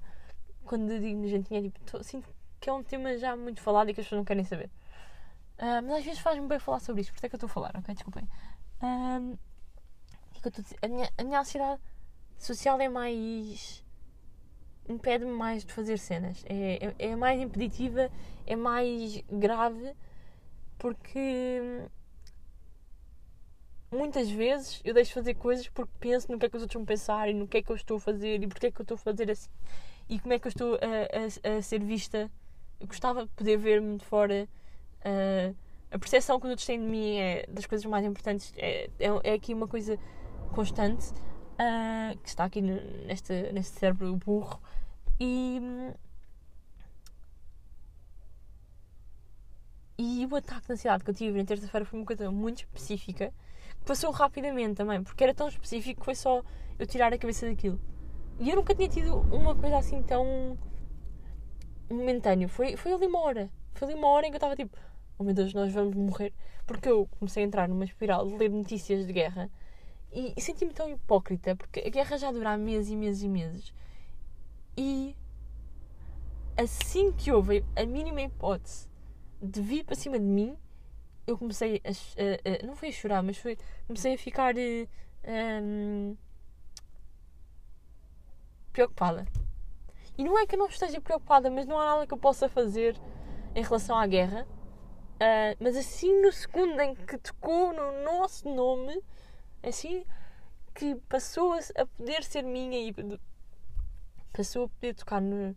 [0.64, 2.26] quando digo nojentinha, tipo, tô, sinto
[2.58, 4.70] que é um tema já muito falado e que as pessoas não querem saber.
[5.58, 7.48] Uh, mas às vezes faz-me bem falar sobre isso, por isso é que eu estou
[7.48, 7.94] a falar, ok?
[7.94, 8.24] Desculpem.
[8.80, 9.38] Uh,
[10.80, 11.82] a, minha, a minha ansiedade
[12.38, 13.84] social é mais.
[14.88, 16.42] impede-me mais de fazer cenas.
[16.48, 18.10] É, é, é, mais impeditiva,
[18.46, 19.94] é mais grave,
[20.78, 21.90] porque
[23.90, 26.76] muitas vezes eu deixo de fazer coisas porque penso no que é que os outros
[26.76, 28.80] vão pensar e no que é que eu estou a fazer e porque é que
[28.80, 29.48] eu estou a fazer assim
[30.08, 32.30] e como é que eu estou a, a, a ser vista.
[32.80, 34.48] Eu gostava de poder ver-me de fora.
[35.00, 35.54] Uh,
[35.90, 38.52] a percepção que os outros têm de mim é das coisas mais importantes.
[38.56, 39.98] É, é, é aqui uma coisa
[40.54, 44.60] constante uh, que está aqui neste, neste cérebro burro.
[45.18, 45.60] E.
[49.98, 53.32] E o ataque de ansiedade que eu tive na terça-feira foi uma coisa muito específica,
[53.86, 56.42] passou rapidamente também, porque era tão específico que foi só
[56.78, 57.80] eu tirar a cabeça daquilo.
[58.38, 60.58] E eu nunca tinha tido uma coisa assim tão
[61.88, 62.48] momentâneo.
[62.48, 63.50] Foi, foi ali uma hora.
[63.74, 64.76] Foi ali uma hora em que eu estava tipo,
[65.18, 66.34] oh meu Deus, nós vamos morrer.
[66.66, 69.48] Porque eu comecei a entrar numa espiral de ler notícias de guerra
[70.12, 73.74] e, e senti-me tão hipócrita, porque a guerra já dura meses e meses e meses.
[74.76, 75.16] E
[76.56, 78.88] assim que houve a mínima hipótese
[79.40, 80.56] de vir para cima de mim,
[81.26, 84.86] eu comecei a, a, a não foi a chorar, mas foi comecei a ficar um,
[85.24, 86.14] eh,
[88.72, 89.26] preocupada.
[90.16, 92.48] E não é que eu não esteja preocupada, mas não há nada que eu possa
[92.48, 92.96] fazer
[93.54, 94.46] em relação à guerra.
[95.16, 99.02] Uh, mas assim, no segundo em que tocou no nosso nome,
[99.62, 100.04] assim
[100.74, 102.94] que passou a, poder ser minha e
[104.32, 105.56] passou a poder tocar no,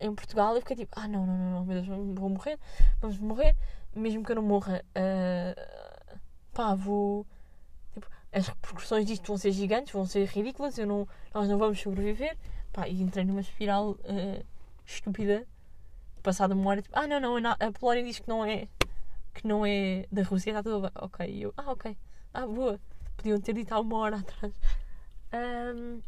[0.00, 1.86] em Portugal, eu fiquei tipo: ah, não, não, não, não meu Deus,
[2.18, 2.58] vou morrer,
[3.00, 3.56] vamos morrer,
[3.96, 6.18] mesmo que eu não morra uh,
[6.52, 7.26] pá, vou.
[7.92, 11.80] Tipo, as repercussões disto vão ser gigantes, vão ser ridículas, eu não, nós não vamos
[11.80, 12.36] sobreviver.
[12.72, 14.44] Pá, e entrei numa espiral uh,
[14.84, 15.46] estúpida.
[16.22, 18.66] Passada uma hora, tipo, ah, não, não, a Polónia diz que não é
[19.34, 20.90] que não é da Rússia, está tudo bem.
[20.94, 21.96] Ok, e eu, ah, ok,
[22.32, 22.80] ah, boa.
[23.16, 24.54] Podiam ter dito há uma hora atrás.
[25.32, 26.00] Um,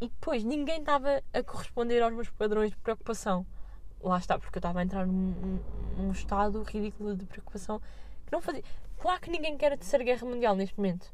[0.00, 3.46] e depois ninguém estava a corresponder aos meus padrões de preocupação.
[4.04, 5.58] Lá está, porque eu estava a entrar num,
[5.96, 7.80] num estado ridículo de preocupação
[8.26, 8.62] que não fazia.
[8.98, 11.10] Claro que ninguém quer a terceira guerra mundial neste momento.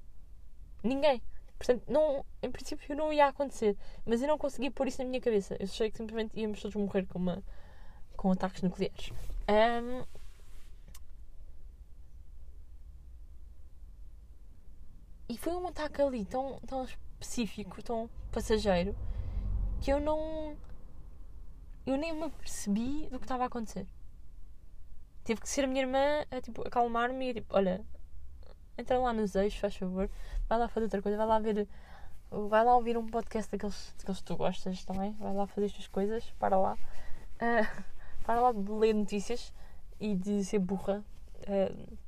[0.83, 1.23] Ninguém.
[1.57, 3.77] Portanto, não, em princípio não ia acontecer.
[4.05, 5.55] Mas eu não conseguia pôr isso na minha cabeça.
[5.61, 7.43] Eu achei que simplesmente íamos todos morrer com, uma,
[8.17, 9.13] com ataques nucleares.
[9.49, 10.05] Um,
[15.29, 18.97] e foi um ataque ali tão, tão específico, tão passageiro,
[19.81, 20.57] que eu não.
[21.87, 23.87] Eu nem me percebi do que estava a acontecer.
[25.25, 27.85] Teve que ser a minha irmã a tipo, acalmar-me e tipo, olha,
[28.77, 30.11] entra lá nos eixos, faz favor,
[30.49, 31.69] vai lá fazer outra coisa, vai lá ver.
[32.31, 35.89] Vai lá ouvir um podcast daqueles, daqueles que tu gostas também, vai lá fazer estas
[35.89, 36.75] coisas, para lá.
[37.37, 37.85] Uh,
[38.25, 39.53] para lá de ler notícias
[39.99, 41.05] e de ser burra.
[41.41, 41.99] Uh,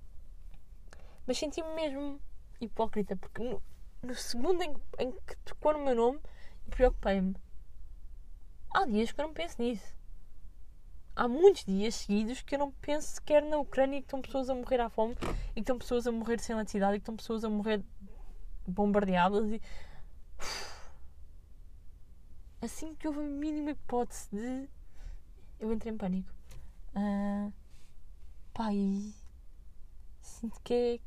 [1.26, 2.20] mas senti-me mesmo
[2.60, 3.62] hipócrita, porque no,
[4.02, 6.20] no segundo em, em, que tocou no meu nome,
[6.70, 7.34] preocupei-me.
[8.74, 9.94] Há dias que eu não penso nisso.
[11.14, 14.48] Há muitos dias seguidos que eu não penso sequer na Ucrânia e que estão pessoas
[14.48, 15.14] a morrer à fome
[15.50, 17.82] e que estão pessoas a morrer sem eletricidade e que estão pessoas a morrer
[18.66, 19.60] bombardeadas e.
[22.62, 24.68] Assim que houve a mínima hipótese de.
[25.60, 26.32] Eu entrei em pânico.
[26.94, 27.52] Uh.
[30.20, 31.00] Sinto que é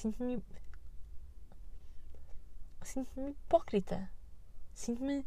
[0.00, 0.42] Sinto-me.
[2.82, 4.10] Sinto-me hipócrita.
[4.74, 5.26] Sinto-me.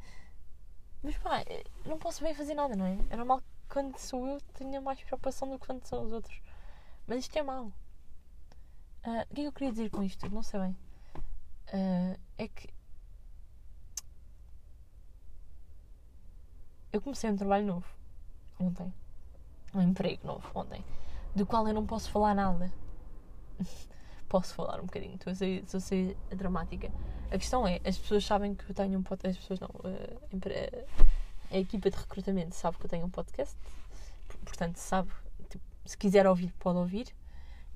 [1.04, 1.44] Mas pá,
[1.86, 2.98] não posso bem fazer nada, não é?
[3.10, 6.42] É normal que quando sou eu tenha mais preocupação do que quando são os outros.
[7.06, 7.66] Mas isto é mau.
[9.06, 10.30] Uh, o que é que eu queria dizer com isto?
[10.30, 10.78] Não sei bem.
[11.74, 12.70] Uh, é que.
[16.94, 17.88] Eu comecei um trabalho novo
[18.60, 18.94] ontem.
[19.74, 20.86] Um emprego novo ontem.
[21.36, 22.72] Do qual eu não posso falar nada.
[24.34, 26.92] posso falar um bocadinho, estou a ser, estou a ser dramática.
[27.30, 31.56] A questão é, as pessoas sabem que eu tenho um podcast, as pessoas não, a,
[31.56, 33.56] a, equipa de recrutamento sabe que eu tenho um podcast,
[34.44, 35.12] portanto sabe,
[35.52, 37.14] tipo, se quiser ouvir, pode ouvir.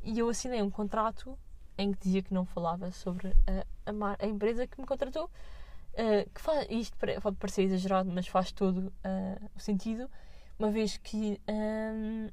[0.02, 1.38] E eu assinei um contrato
[1.78, 6.30] em que dizia que não falava sobre a, a, a empresa que me contratou, uh,
[6.34, 10.10] que faz, isto pode parecer exagerado, mas faz todo uh, o sentido,
[10.58, 12.30] uma vez que um,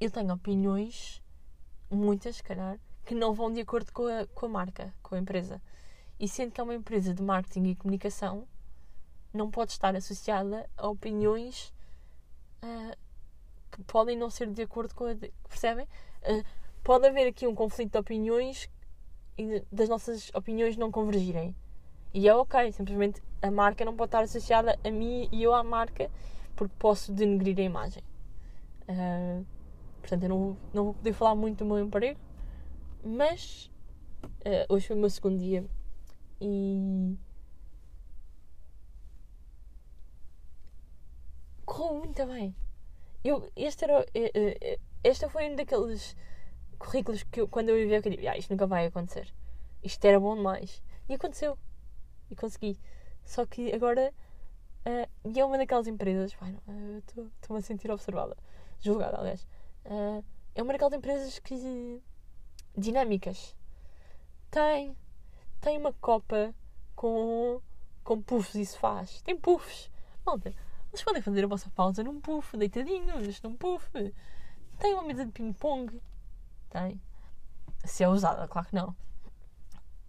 [0.00, 1.22] eu tenho opiniões
[1.94, 5.18] muitas, se calhar, que não vão de acordo com a, com a marca, com a
[5.18, 5.60] empresa.
[6.18, 8.46] E sendo que é uma empresa de marketing e comunicação,
[9.32, 11.72] não pode estar associada a opiniões
[12.62, 12.96] uh,
[13.70, 15.14] que podem não ser de acordo com a.
[15.14, 15.86] De, percebem?
[16.22, 16.44] Uh,
[16.82, 18.70] pode haver aqui um conflito de opiniões
[19.36, 21.54] e das nossas opiniões não convergirem.
[22.12, 25.64] E é ok, simplesmente a marca não pode estar associada a mim e eu à
[25.64, 26.08] marca
[26.54, 28.02] porque posso denegrir a imagem.
[28.88, 29.44] Uh,
[30.04, 32.20] Portanto, eu não, não vou poder falar muito do meu emprego,
[33.02, 33.70] mas
[34.22, 35.64] uh, hoje foi o meu segundo dia
[36.38, 37.16] e
[41.64, 42.54] correu muito bem.
[43.24, 46.14] Eu, este era, uh, este foi um daqueles
[46.78, 49.32] currículos que eu, quando eu vi, eu disse, ah, isto nunca vai acontecer.
[49.82, 50.82] Isto era bom demais.
[51.08, 51.58] E aconteceu.
[52.30, 52.78] E consegui.
[53.24, 54.12] Só que agora.
[54.86, 56.36] Uh, e é uma daquelas empresas.
[57.40, 58.36] Estou-me a sentir observada.
[58.80, 59.46] Julgada, aliás.
[59.84, 62.02] Uh, é uma daquelas empresas que.
[62.76, 63.54] dinâmicas.
[64.50, 64.96] Tem.
[65.60, 66.54] Tem uma copa
[66.94, 67.60] com.
[68.02, 69.22] com puffs e sofás.
[69.22, 69.90] Tem puffs.
[70.24, 70.54] Malta,
[70.94, 73.90] vocês podem fazer a vossa pausa num puff, deitadinhos, num puff.
[74.78, 76.00] Tem uma mesa de ping-pong.
[76.70, 77.00] Tem.
[77.84, 78.90] Se é usada, claro que não.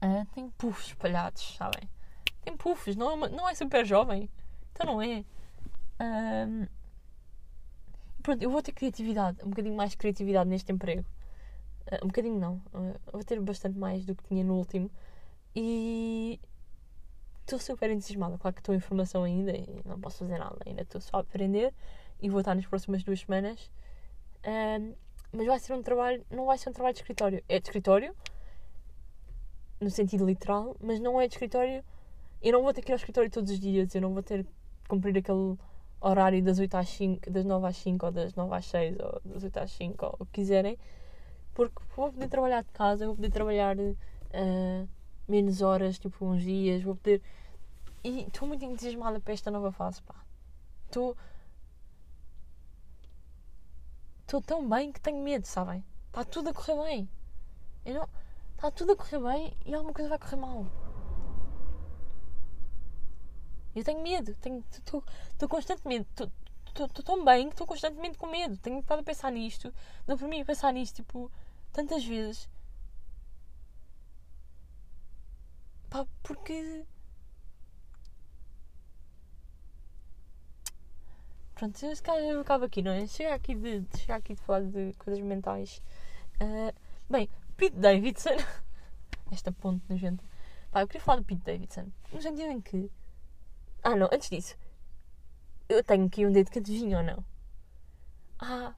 [0.02, 1.90] Uh, tem puffs espalhados, sabem?
[2.42, 4.30] Tem puffs, não é, uma, não é super jovem.
[4.72, 5.26] Então não é.
[6.00, 6.70] Uh,
[8.26, 11.06] pronto, eu vou ter criatividade, um bocadinho mais criatividade neste emprego.
[11.92, 14.90] Uh, um bocadinho não, uh, vou ter bastante mais do que tinha no último.
[15.56, 16.40] E
[17.42, 18.38] estou super entusiasmada.
[18.40, 21.20] Claro que estou em formação ainda e não posso fazer nada, ainda estou só a
[21.20, 21.72] aprender
[22.20, 23.70] e vou estar nas próximas duas semanas.
[24.44, 24.96] Uh,
[25.32, 27.44] mas vai ser um trabalho, não vai ser um trabalho de escritório.
[27.48, 28.16] É de escritório,
[29.80, 31.84] no sentido literal, mas não é de escritório.
[32.42, 34.44] Eu não vou ter que ir ao escritório todos os dias, eu não vou ter
[34.44, 34.52] que
[34.88, 35.58] cumprir aquele
[36.08, 39.22] horário das 8 às 5, das 9 às 5 ou das 9 às 6 ou
[39.26, 40.78] das 8 às 5 ou o que quiserem,
[41.54, 44.90] porque vou poder trabalhar de casa, vou poder trabalhar uh,
[45.28, 47.22] menos horas, tipo uns dias, vou poder.
[48.04, 50.16] E estou muito entusiasmada para esta nova fase, pá.
[50.86, 51.18] Estou.
[54.22, 55.84] estou tão bem que tenho medo, sabem?
[56.08, 57.10] Está tudo a correr bem.
[57.84, 58.10] Eu não.
[58.56, 60.85] Está tudo a correr bem e alguma coisa vai correr mal.
[63.76, 64.36] Eu tenho medo.
[64.72, 66.08] Estou constantemente.
[66.68, 68.58] Estou tão bem que estou constantemente com medo.
[68.58, 69.74] Tenho estado a pensar nisto.
[70.08, 71.32] Não para mim pensar nisto, tipo,
[71.74, 72.50] tantas vezes.
[75.90, 76.86] Pá, porque.
[81.54, 83.08] Pronto, se calhar eu acabo aqui, não é?
[83.08, 85.82] Chega aqui de, chega aqui de falar de coisas mentais.
[86.42, 86.74] Uh,
[87.10, 88.36] bem, Pete Davidson.
[89.32, 90.24] Esta ponte nojenta.
[90.72, 91.88] Pá, eu queria falar do Pete Davidson.
[92.12, 92.92] No sentido em que.
[93.88, 94.58] Ah, não, antes disso.
[95.70, 97.24] Eu tenho aqui um dedo que adivinha ou não.
[98.40, 98.74] Ah,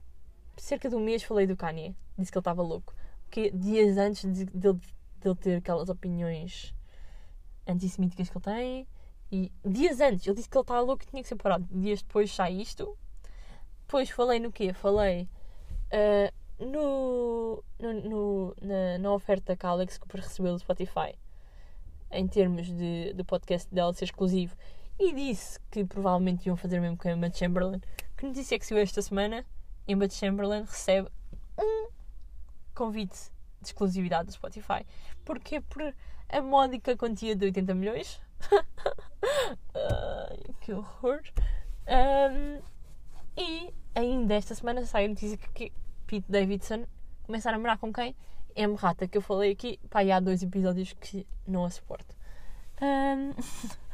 [0.58, 1.96] cerca de um mês falei do Kanye.
[2.18, 2.94] Disse que ele estava louco.
[3.30, 4.80] Que dias antes de, de, de
[5.24, 6.74] ele ter aquelas opiniões
[7.66, 8.88] antissemíticas que ele tem.
[9.32, 11.66] E dias antes, ele disse que ele estava louco e tinha que ser parado.
[11.70, 12.94] Dias depois sai isto.
[13.86, 14.74] Depois falei no quê?
[14.74, 15.26] Falei
[15.90, 21.14] uh, no, no, no, na, na oferta que a Alex Cooper recebeu do Spotify
[22.10, 24.54] em termos de, de podcast dela ser exclusivo
[24.98, 27.80] e disse que provavelmente iam fazer mesmo com a Emma Chamberlain.
[28.16, 29.44] Que notícia é que saiu esta semana?
[29.86, 31.08] Emma Chamberlain recebe
[31.56, 31.88] um
[32.74, 33.30] convite
[33.60, 34.84] de exclusividade do Spotify.
[35.24, 35.60] Porquê?
[35.60, 35.94] Por
[36.28, 38.20] a módica quantia de 80 milhões.
[40.60, 41.22] Que horror.
[41.86, 42.60] Um,
[43.36, 45.72] e ainda esta semana sai a notícia que
[46.06, 46.84] Pete Davidson
[47.22, 48.14] começa a namorar com quem?
[48.54, 48.74] M.
[48.74, 49.78] Rata, que eu falei aqui.
[49.88, 52.14] Pá, há dois episódios que não a suporto.
[52.82, 53.32] Um,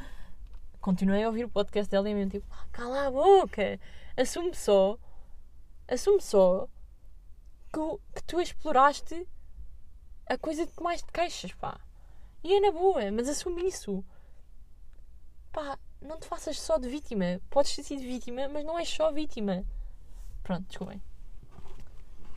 [0.84, 3.80] continuei a ouvir o podcast dela e mesmo tipo, cala a boca,
[4.18, 4.98] assume só,
[5.88, 6.68] assume só
[7.72, 7.80] que,
[8.14, 9.26] que tu exploraste
[10.26, 11.80] a coisa de que mais te queixas, pá.
[12.42, 14.04] E é na boa, mas assume isso.
[15.50, 17.40] Pá, não te faças só de vítima.
[17.48, 19.64] Podes ter sido vítima, mas não és só vítima.
[20.42, 21.02] Pronto, desculpem.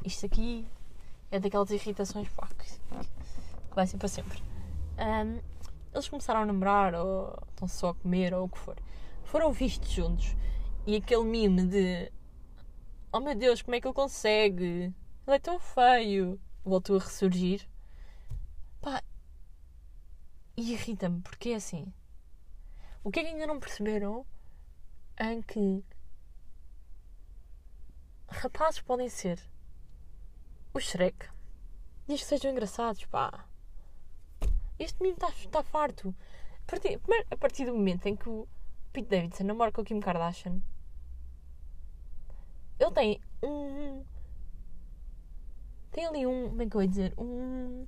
[0.05, 0.65] Isto aqui
[1.31, 4.41] é daquelas irritações pá, que vai ser para sempre.
[4.97, 5.41] Um,
[5.97, 8.77] eles começaram a namorar, ou estão só a comer, ou o que for.
[9.23, 10.35] Foram vistos juntos.
[10.85, 12.11] E aquele mime de
[13.11, 14.93] Oh meu Deus, como é que ele consegue?
[15.25, 16.39] Ele é tão feio.
[16.63, 17.67] Voltou a ressurgir.
[18.81, 19.01] Pá.
[20.55, 21.91] E irrita-me, porque é assim.
[23.03, 24.25] O que é que ainda não perceberam?
[25.19, 25.83] Em que
[28.29, 29.39] rapazes podem ser
[30.73, 31.27] o Shrek.
[32.07, 33.47] Diz que sejam engraçados, pá.
[34.79, 36.13] Este menino está tá farto.
[36.67, 36.99] A partir,
[37.31, 38.47] a partir do momento em que o
[38.93, 40.61] Pete Davidson namora com a Kim Kardashian,
[42.79, 44.03] ele tem um.
[45.91, 46.49] Tem ali um.
[46.49, 47.13] Como é que eu ia dizer?
[47.17, 47.87] Um.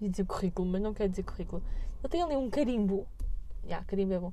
[0.00, 1.62] Ia dizer currículo, mas não quer dizer currículo.
[2.00, 3.06] Ele tem ali um carimbo.
[3.62, 4.32] Já, yeah, carimbo é bom.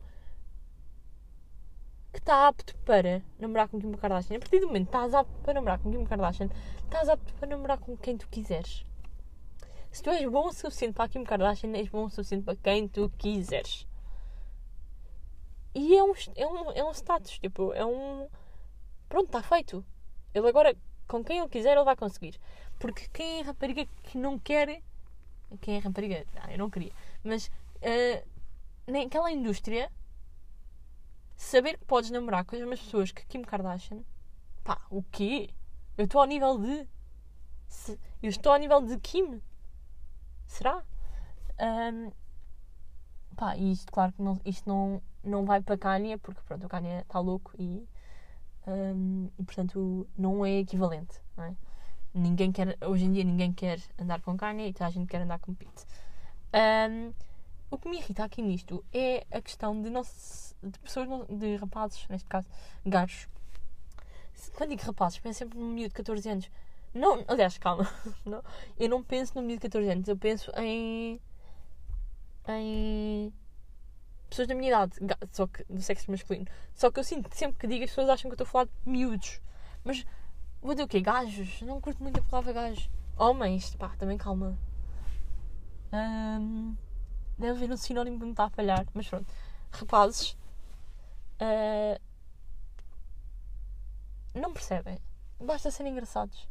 [2.11, 4.37] Que está apto para namorar com Kim Kardashian.
[4.37, 6.49] A partir do momento que estás apto para namorar com Kim Kardashian,
[6.83, 8.86] estás apto para namorar com quem tu quiseres.
[9.97, 12.55] Se tu és bom o suficiente para a Kim Kardashian, és bom o suficiente para
[12.55, 13.87] quem tu quiseres.
[15.73, 18.29] E é um, é um, é um status, tipo, é um.
[19.09, 19.83] Pronto, está feito.
[20.35, 22.39] Ele agora, com quem ele quiser, ele vai conseguir.
[22.77, 24.83] Porque quem é rapariga que não quer.
[25.61, 26.27] Quem é rapariga?
[26.43, 26.91] Ah, eu não queria.
[27.23, 28.27] Mas uh,
[28.85, 29.91] naquela indústria,
[31.35, 34.03] saber que podes namorar com as mesmas pessoas que Kim Kardashian,
[34.63, 35.49] pá, o quê?
[35.97, 36.87] Eu estou ao nível de.
[38.21, 39.41] Eu estou ao nível de Kim.
[40.47, 40.83] Será?
[41.59, 42.11] Um,
[43.35, 46.69] pá, e isto, claro que não, isto não, não vai para Kanye, porque pronto, o
[46.69, 47.87] Kanye está louco e,
[48.65, 51.55] um, e portanto não é equivalente, não é?
[52.13, 55.21] Ninguém quer, hoje em dia ninguém quer andar com Kanye e toda a gente quer
[55.21, 55.85] andar com Pete.
[56.53, 57.13] Um,
[57.69, 61.25] o que me irrita aqui nisto é a questão de, não se, de pessoas, não,
[61.25, 62.47] de rapazes, neste caso,
[62.85, 63.27] gajos.
[64.55, 66.49] Quando digo rapazes, penso sempre num miúdo de 14 anos
[66.97, 67.89] não, aliás, calma.
[68.25, 68.43] Não,
[68.77, 71.21] eu não penso no miúdo de 14 anos, eu penso em.
[72.47, 73.33] em.
[74.29, 74.93] pessoas da minha idade,
[75.31, 76.47] só que do sexo masculino.
[76.73, 78.65] Só que eu sinto sempre que digo as pessoas acham que eu estou a falar
[78.65, 79.41] de miúdos.
[79.83, 80.05] Mas
[80.61, 81.01] vou dizer o quê?
[81.01, 81.61] Gajos?
[81.61, 82.89] Não curto muito a palavra gajos.
[83.17, 84.57] Homens, pá, também calma.
[85.91, 86.75] Um,
[87.37, 89.33] deve haver um sinónimo que me está a falhar, mas pronto.
[89.71, 90.37] Rapazes.
[91.41, 91.99] Uh,
[94.35, 94.99] não percebem.
[95.39, 96.47] Basta serem engraçados.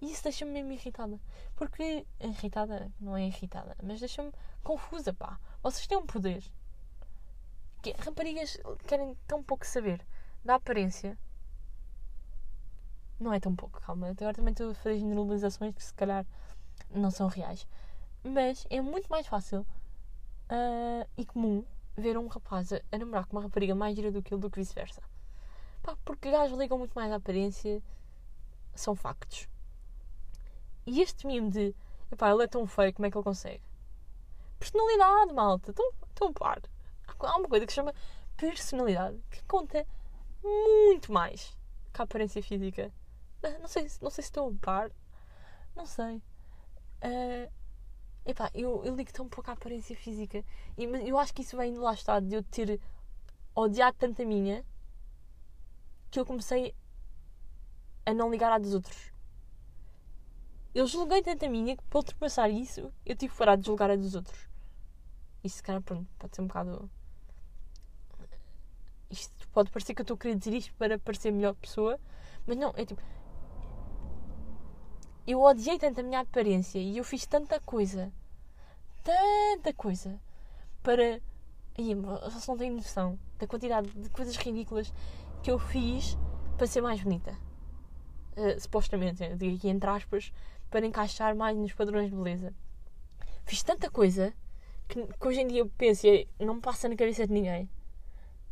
[0.00, 1.20] E isso deixa-me mesmo irritada.
[1.54, 2.06] Porque.
[2.20, 4.32] Irritada, não é irritada, mas deixa-me
[4.62, 5.38] confusa, pá.
[5.62, 6.42] Vocês têm um poder.
[7.82, 10.04] Que raparigas querem tão pouco saber
[10.44, 11.18] da aparência.
[13.18, 14.08] Não é tão pouco, calma.
[14.08, 16.26] Agora também estou a fazer generalizações que se calhar
[16.90, 17.66] não são reais.
[18.24, 21.64] Mas é muito mais fácil uh, e comum
[21.96, 24.50] ver um rapaz a, a namorar com uma rapariga mais gira do que ele do
[24.50, 25.02] que vice-versa.
[25.82, 27.82] Pá, porque gajos ligam muito mais à aparência.
[28.74, 29.49] São factos.
[30.90, 31.72] E este mimo de
[32.10, 33.62] epá, ele é tão feio, como é que ele consegue?
[34.58, 35.70] Personalidade, malta.
[35.70, 36.62] Estão, estão a par.
[37.20, 37.94] Há uma coisa que se chama
[38.36, 39.86] personalidade que conta
[40.42, 41.56] muito mais
[41.92, 42.92] que a aparência física.
[43.60, 44.90] Não sei, não sei se estão a par.
[45.76, 46.16] Não sei.
[46.16, 47.48] Uh,
[48.26, 50.44] epá, eu, eu ligo tão pouco à aparência física.
[50.76, 52.80] E eu acho que isso vem de lá está, de eu ter
[53.54, 54.64] odiado tanto a minha
[56.10, 56.74] que eu comecei
[58.04, 59.12] a não ligar à dos outros.
[60.72, 63.90] Eu julguei tanto a minha que para ultrapassar isso eu tive que parar de julgar
[63.90, 64.48] a dos outros.
[65.42, 66.90] Isso, se calhar, pronto, pode ser um bocado.
[69.10, 71.98] Isto pode parecer que eu estou a querer dizer isto para parecer melhor pessoa,
[72.46, 73.02] mas não, é tipo.
[75.26, 78.12] Eu odiei tanto a minha aparência e eu fiz tanta coisa,
[79.02, 80.20] tanta coisa,
[80.82, 81.20] para.
[81.78, 84.92] Aí, vocês não têm noção da quantidade de coisas ridículas
[85.42, 86.16] que eu fiz
[86.56, 87.36] para ser mais bonita.
[88.36, 90.32] Uh, supostamente, digo aqui entre aspas,
[90.70, 92.54] para encaixar mais nos padrões de beleza.
[93.44, 94.32] Fiz tanta coisa
[94.88, 97.68] que, que hoje em dia eu penso e não passa na cabeça de ninguém.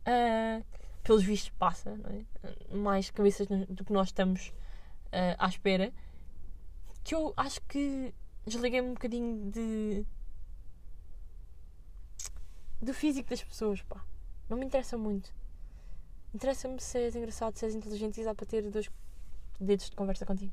[0.01, 0.65] Uh,
[1.03, 2.75] pelos vistos passa, é?
[2.75, 4.49] mais cabeças do que nós estamos
[5.07, 5.93] uh, à espera.
[7.05, 8.13] Que eu acho que
[8.47, 10.05] desliguei-me um bocadinho de.
[12.83, 14.05] do físico das pessoas, pá.
[14.49, 15.33] Não me interessa muito.
[16.35, 18.91] Interessa-me se és engraçado, se és inteligente e dá para ter dois
[19.61, 20.53] dedos de conversa contigo.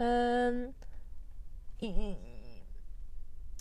[0.00, 0.72] Um,
[1.82, 2.16] e,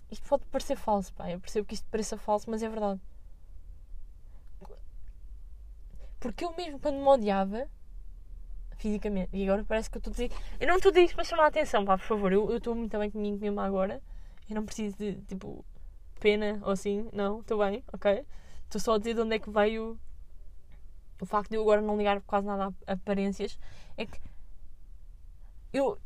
[0.09, 1.29] isto pode parecer falso, pá.
[1.29, 2.99] Eu percebo que isto pareça falso, mas é verdade.
[6.19, 7.67] Porque eu mesmo quando me odiava
[8.77, 10.31] fisicamente, e agora parece que eu estou a dizer.
[10.59, 12.31] Eu não estou a dizer isto para chamar a atenção, pá, por favor.
[12.31, 14.01] Eu estou muito bem comigo mesmo agora.
[14.49, 15.63] Eu não preciso de tipo
[16.19, 17.09] pena ou assim.
[17.13, 18.25] Não, estou bem, ok?
[18.65, 19.99] Estou só a dizer de onde é que veio
[21.21, 23.59] o facto de eu agora não ligar quase nada a aparências.
[23.97, 24.19] É que
[25.73, 25.99] eu,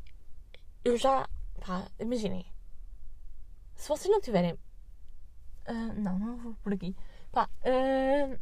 [0.83, 1.27] eu já.
[1.65, 2.45] Pá, imaginem.
[3.75, 4.53] Se vocês não tiverem.
[5.67, 6.95] Uh, não, não vou por aqui.
[7.31, 8.39] Pá, uh,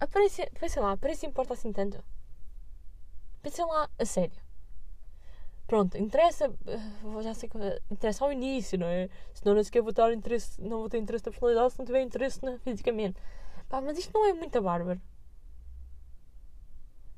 [0.00, 0.50] aparência.
[0.58, 2.02] Pensem lá, aparência importa assim tanto.
[3.42, 4.40] Pensem lá, a sério.
[5.66, 6.48] Pronto, interessa.
[6.48, 7.58] Uh, já sei que.
[7.90, 9.08] Interessa ao início, não é?
[9.34, 10.60] Senão não sequer vou ter interesse.
[10.60, 13.20] Não vou ter interesse na personalidade se não tiver interesse na, fisicamente.
[13.68, 15.00] Pá, mas isto não é muito bárbaro.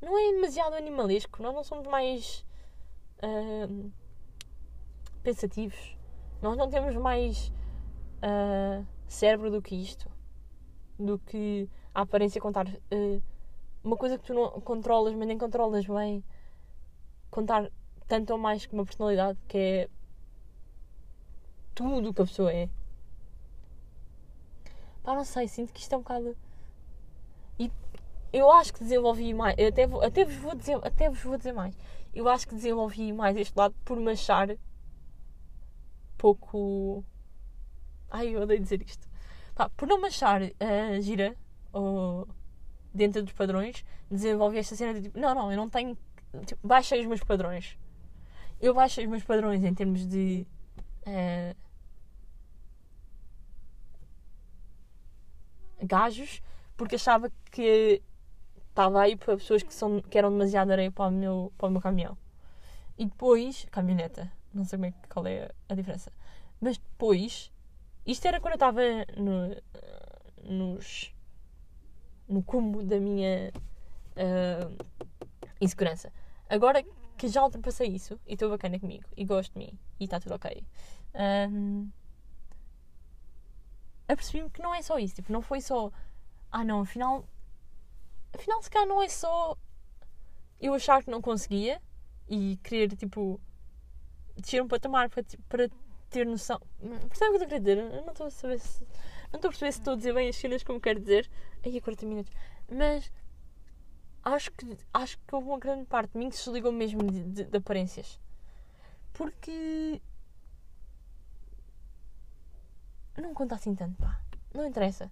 [0.01, 1.43] Não é demasiado animalesco.
[1.43, 2.45] Nós não somos mais.
[5.23, 5.97] Pensativos.
[6.41, 7.53] Nós não temos mais
[8.23, 10.11] uh, cérebro do que isto.
[10.99, 12.67] Do que a aparência contar.
[12.67, 13.23] Uh,
[13.83, 16.25] uma coisa que tu não controlas, mas nem controlas bem.
[17.31, 17.71] Contar
[18.09, 19.89] tanto ou mais que uma personalidade que é
[21.75, 22.69] tudo o que a pessoa é.
[25.03, 26.37] Pá, não sei, sinto que isto é um bocado.
[27.59, 27.71] E
[28.33, 29.55] eu acho que desenvolvi mais.
[29.55, 31.75] Até, até, vos vou dizer, até vos vou dizer mais.
[32.13, 34.49] Eu acho que desenvolvi mais este lado por me achar
[36.19, 37.05] pouco.
[38.11, 39.09] Ai, eu odeio dizer isto.
[39.55, 41.37] Pá, por não me achar uh, gira
[41.73, 42.29] ou
[42.93, 45.97] dentro dos padrões, desenvolvi esta cena de tipo, não, não, eu não tenho.
[46.47, 47.79] Tipo, baixei os meus padrões.
[48.61, 50.47] Eu baixei os meus padrões em termos de.
[51.07, 51.57] Uh,
[55.83, 56.43] gajos,
[56.77, 58.03] porque achava que
[58.71, 61.71] estava aí para pessoas que, são, que eram demasiado areia para o, meu, para o
[61.71, 62.17] meu caminhão.
[62.99, 66.13] E depois, caminhoneta, não sei é, qual é a diferença.
[66.61, 67.53] Mas depois,
[68.07, 68.81] isto era quando eu estava
[69.17, 69.57] no,
[70.45, 71.15] nos,
[72.29, 73.53] no cubo da minha
[74.17, 74.85] uh,
[75.61, 76.13] insegurança.
[76.49, 76.83] Agora
[77.17, 80.35] que já ultrapassei isso e estou bacana comigo e gosto de mim e está tudo
[80.35, 80.65] ok,
[81.51, 81.91] um,
[84.09, 85.15] apercebi-me que não é só isso.
[85.15, 85.91] Tipo, não foi só.
[86.51, 87.25] Ah, não, afinal.
[88.33, 89.57] Afinal, se calhar não é só
[90.61, 91.81] eu achar que não conseguia
[92.29, 93.41] e querer, tipo,
[94.37, 95.69] descer um patamar para, para
[96.11, 96.61] ter noção.
[97.09, 97.79] Percebe o que eu quero dizer?
[97.79, 98.83] Eu não estou a saber se.
[99.33, 101.31] Não estou a perceber se estou a dizer bem as cenas como quero dizer.
[101.65, 102.33] Aí a 40 minutos.
[102.71, 103.13] Mas
[104.25, 107.25] acho que, acho que houve uma grande parte de mim que se desligou mesmo de,
[107.25, 108.21] de, de aparências.
[109.13, 110.01] Porque.
[113.17, 114.21] Não conta assim tanto, pá.
[114.55, 115.11] Não interessa.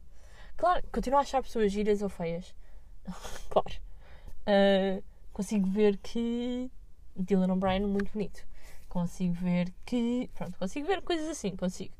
[0.56, 2.54] Claro, continuo a achar pessoas giras ou feias.
[3.50, 3.80] claro.
[4.46, 5.02] Uh,
[5.32, 6.70] consigo ver que
[7.16, 8.48] Dylan O'Brien é muito bonito
[8.88, 10.28] consigo ver que.
[10.34, 11.94] Pronto, consigo ver coisas assim, consigo.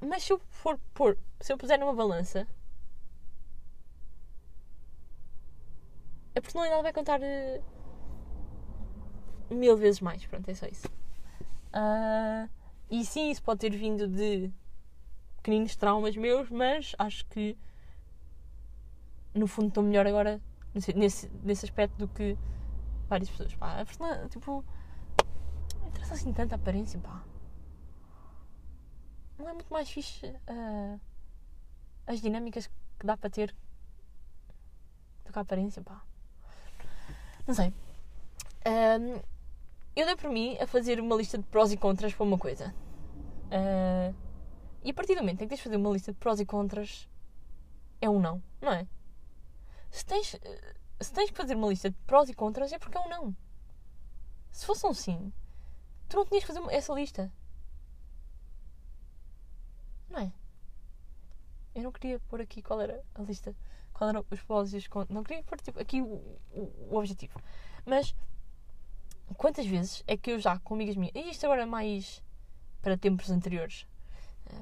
[0.00, 2.46] Mas se eu for pôr, se eu puser numa balança,
[6.36, 7.64] a personalidade vai contar uh,
[9.54, 10.26] mil vezes mais.
[10.26, 10.86] Pronto, é só isso.
[11.72, 12.48] Uh,
[12.90, 14.52] e sim, isso pode ter vindo de
[15.36, 17.56] pequeninos traumas meus, mas acho que
[19.34, 20.40] no fundo estou melhor agora
[20.74, 22.36] nesse, nesse, aspecto do que
[23.08, 23.54] várias pessoas.
[23.54, 24.64] Pá, a personalidade, tipo,
[25.80, 27.22] não interessa assim tanto a aparência, pá.
[29.38, 31.00] Não é muito mais fixe uh,
[32.06, 32.68] as dinâmicas
[32.98, 33.54] que dá para ter
[35.24, 36.02] do que a aparência, pá.
[37.46, 37.74] Não sei.
[38.66, 39.20] Um,
[39.96, 42.74] eu dei por mim a fazer uma lista de prós e contras para uma coisa.
[43.46, 44.14] Uh,
[44.82, 46.46] e a partir do momento em que tens de fazer uma lista de prós e
[46.46, 47.08] contras,
[48.00, 48.86] é um não, não é?
[49.94, 50.34] Se tens,
[51.00, 53.36] se tens que fazer uma lista de prós e contras, é porque é um não.
[54.50, 55.32] Se fosse um sim,
[56.08, 57.32] tu não tinhas que fazer essa lista.
[60.10, 60.32] Não é?
[61.76, 63.54] Eu não queria pôr aqui qual era a lista,
[63.92, 65.14] qual eram os prós e os contras.
[65.14, 66.06] Não queria pôr tipo, aqui o,
[66.50, 67.40] o, o objetivo.
[67.86, 68.16] Mas
[69.36, 72.20] quantas vezes é que eu já com amigas minhas, e isto agora é mais
[72.82, 73.86] para tempos anteriores,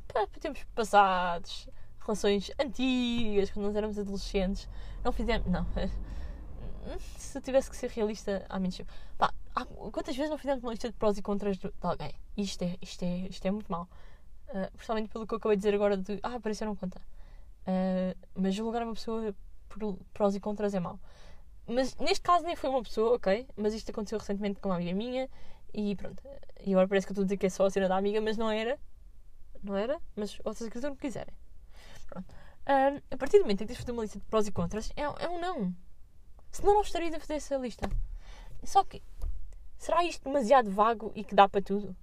[0.07, 1.71] para, para tempos passados,
[2.05, 4.69] relações antigas, quando nós éramos adolescentes,
[5.05, 5.47] não fizemos.
[5.47, 5.67] Não.
[7.17, 8.81] Se eu tivesse que ser realista, há menos.
[9.17, 12.13] Pá, há, quantas vezes não fizemos uma lista de prós e contras de, alguém?
[12.37, 13.89] Isto é, isto, é, isto é muito mau.
[14.49, 16.19] Uh, principalmente pelo que eu acabei de dizer agora de.
[16.23, 17.01] Ah, apareceu não conta.
[17.63, 19.35] Uh, mas julgar uma pessoa
[19.69, 20.99] por prós e contras é mau.
[21.67, 23.47] Mas neste caso nem foi uma pessoa, ok?
[23.57, 25.29] Mas isto aconteceu recentemente com uma amiga minha
[25.73, 26.23] e pronto.
[26.65, 28.21] E agora parece que eu estou a dizer que é só a cena da amiga,
[28.21, 28.79] mas não era.
[29.63, 31.35] Não era, mas outras acreditam no que quiserem.
[32.65, 34.93] A partir do momento em que tens de fazer uma lista de prós e contras,
[34.97, 35.75] é, é um não.
[36.51, 37.89] Senão não gostaria de fazer essa lista.
[38.63, 39.03] Só que,
[39.77, 41.97] será isto demasiado vago e que dá para tudo?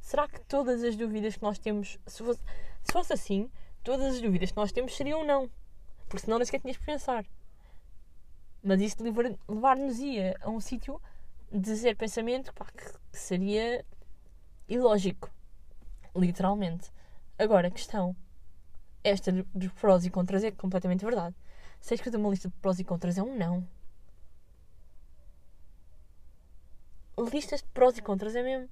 [0.00, 2.42] Será que todas as dúvidas que nós temos, se fosse,
[2.82, 3.50] se fosse assim,
[3.82, 5.50] todas as dúvidas que nós temos seriam não?
[6.08, 7.24] Porque senão nem sequer tinhas que pensar.
[8.62, 8.96] Mas isso
[9.48, 11.00] levar-nos-ia a um sítio
[11.50, 13.84] de dizer pensamento pá, que seria
[14.68, 15.30] ilógico.
[16.14, 16.90] Literalmente.
[17.38, 18.14] Agora, a questão.
[19.04, 21.36] Esta dos prós e contras é completamente verdade.
[21.80, 23.66] Se é escrito uma lista de prós e contras, é um não.
[27.30, 28.68] Listas de prós e contras é mesmo.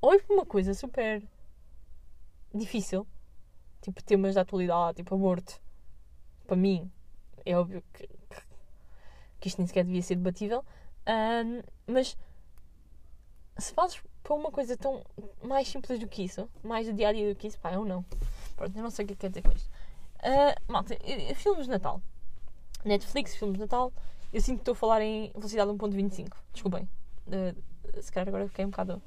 [0.00, 1.22] Ou é uma coisa super
[2.54, 3.06] difícil,
[3.80, 5.60] tipo temas da atualidade, tipo aborto,
[6.46, 6.90] para mim,
[7.44, 8.08] é óbvio que,
[9.40, 10.64] que isto nem sequer devia ser debatível,
[11.06, 11.62] um,
[11.92, 12.16] mas
[13.58, 15.04] se fazes para uma coisa tão
[15.42, 17.84] mais simples do que isso, mais do dia a dia do que isso, pá, eu
[17.84, 18.04] não.
[18.56, 19.68] Pronto, eu não sei o que é que quer dizer com isto.
[20.18, 20.96] Uh, malta,
[21.34, 22.02] filmes de Natal.
[22.84, 23.92] Netflix, filmes de Natal.
[24.32, 26.32] Eu sinto que estou a falar em velocidade 1.25.
[26.52, 26.88] Desculpem.
[27.26, 29.02] Uh, se calhar agora fiquei um bocado.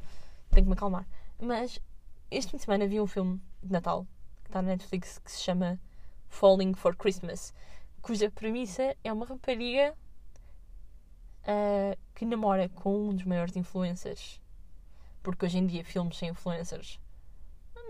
[0.49, 1.07] Tenho que me acalmar.
[1.39, 1.79] Mas
[2.29, 4.05] este fim de semana vi um filme de Natal
[4.43, 5.79] que está na Netflix que se chama
[6.29, 7.53] Falling for Christmas
[8.01, 9.93] cuja premissa é uma rapariga
[11.43, 14.41] uh, que namora com um dos maiores influencers.
[15.23, 16.99] Porque hoje em dia filmes sem influencers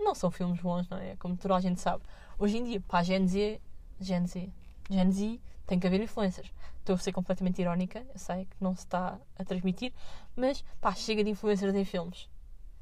[0.02, 1.16] não são filmes bons, não é?
[1.16, 2.02] Como toda a gente sabe.
[2.38, 3.60] Hoje em dia, para a Gen Z,
[4.00, 4.52] Gen Z,
[4.90, 6.52] Gen Z tem que haver influencers.
[6.78, 9.92] Estou a ser completamente irónica, eu sei que não se está a transmitir,
[10.34, 12.28] mas pá, chega de influencers em filmes.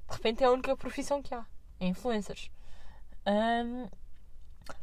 [0.08, 1.44] De repente é a única profissão que há,
[1.78, 2.50] é influencers.
[3.26, 3.88] Um,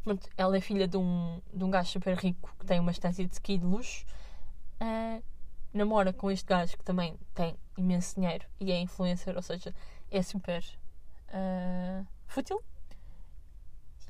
[0.03, 3.25] Pronto, ela é filha de um, de um gajo super rico que tem uma estância
[3.25, 4.05] de ski de luxo.
[4.81, 5.23] Uh,
[5.77, 9.73] namora com este gajo que também tem imenso dinheiro e é influencer, ou seja,
[10.11, 10.63] é super
[11.29, 12.61] uh, fútil.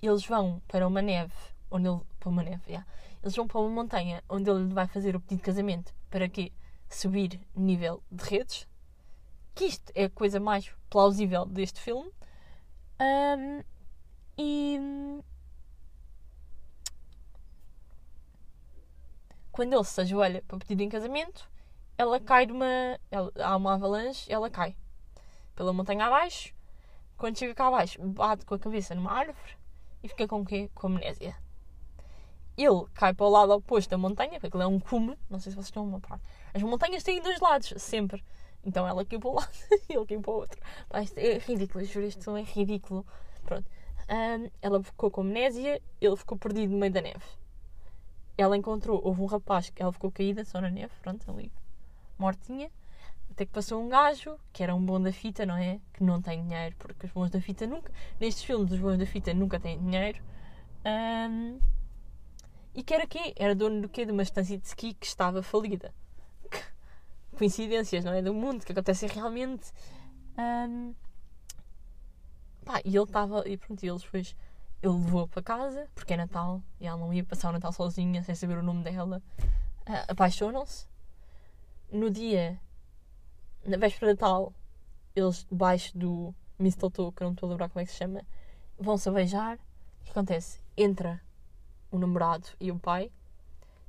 [0.02, 1.34] Eles vão para uma neve,
[1.70, 2.02] onde ele.
[2.20, 2.88] Para uma neve, yeah.
[3.22, 6.52] Eles vão para uma montanha onde ele vai fazer o pedido de casamento para que
[6.90, 8.68] subir nível de redes.
[9.54, 12.12] Que isto é a coisa mais plausível deste filme.
[13.00, 13.64] Um,
[14.38, 14.80] e
[19.52, 21.50] quando ele se ajoelha para pedir em casamento,
[21.98, 23.00] ela cai de uma.
[23.10, 24.76] Ela, há uma avalanche, ela cai
[25.56, 26.54] pela montanha abaixo.
[27.18, 29.58] Quando chega cá abaixo, bate com a cabeça numa árvore
[30.04, 30.70] e fica com o quê?
[30.76, 31.36] Com amnésia.
[32.56, 35.52] Ele cai para o lado oposto da montanha, porque aquilo é um cume, não sei
[35.52, 36.20] se vocês estão a par.
[36.54, 38.24] As montanhas têm dois lados, sempre.
[38.64, 39.52] Então ela caiu para um lado
[39.90, 40.62] e ele caiu para o outro.
[40.90, 43.06] Pá, isto é ridículo, juro, isto é ridículo.
[43.44, 43.66] Pronto.
[44.10, 47.26] Um, ela ficou com amnésia, ele ficou perdido no meio da neve
[48.38, 51.52] ela encontrou, houve um rapaz que ela ficou caída só na neve, pronto, ali,
[52.18, 52.70] mortinha.
[53.32, 55.80] Até que passou um gajo, que era um bom da fita, não é?
[55.94, 57.94] Que não tem dinheiro, porque os bons da fita nunca.
[58.20, 60.24] Nestes filmes, os bons da fita nunca têm dinheiro.
[60.86, 61.60] Um,
[62.74, 63.34] e que era quê?
[63.36, 64.06] Era dono do quê?
[64.06, 65.94] De uma estância de ski que estava falida.
[67.38, 68.22] Coincidências, não é?
[68.22, 69.72] Do mundo, que acontecem realmente.
[70.38, 70.96] Um,
[72.66, 73.48] pá, e ele estava.
[73.48, 74.36] E pronto, eles depois
[74.82, 78.24] ele levou-a para casa, porque é Natal, e ela não ia passar o Natal sozinha,
[78.24, 79.22] sem saber o nome dela.
[79.88, 80.88] Uh, Apaixonam-se.
[81.92, 82.60] No dia,
[83.66, 84.54] na véspera de Natal,
[85.16, 88.22] eles debaixo do mistletoe, que eu não estou a lembrar como é que se chama,
[88.78, 89.58] vão-se a beijar.
[90.02, 90.60] O que acontece?
[90.76, 91.22] Entra
[91.90, 93.12] o namorado e o pai.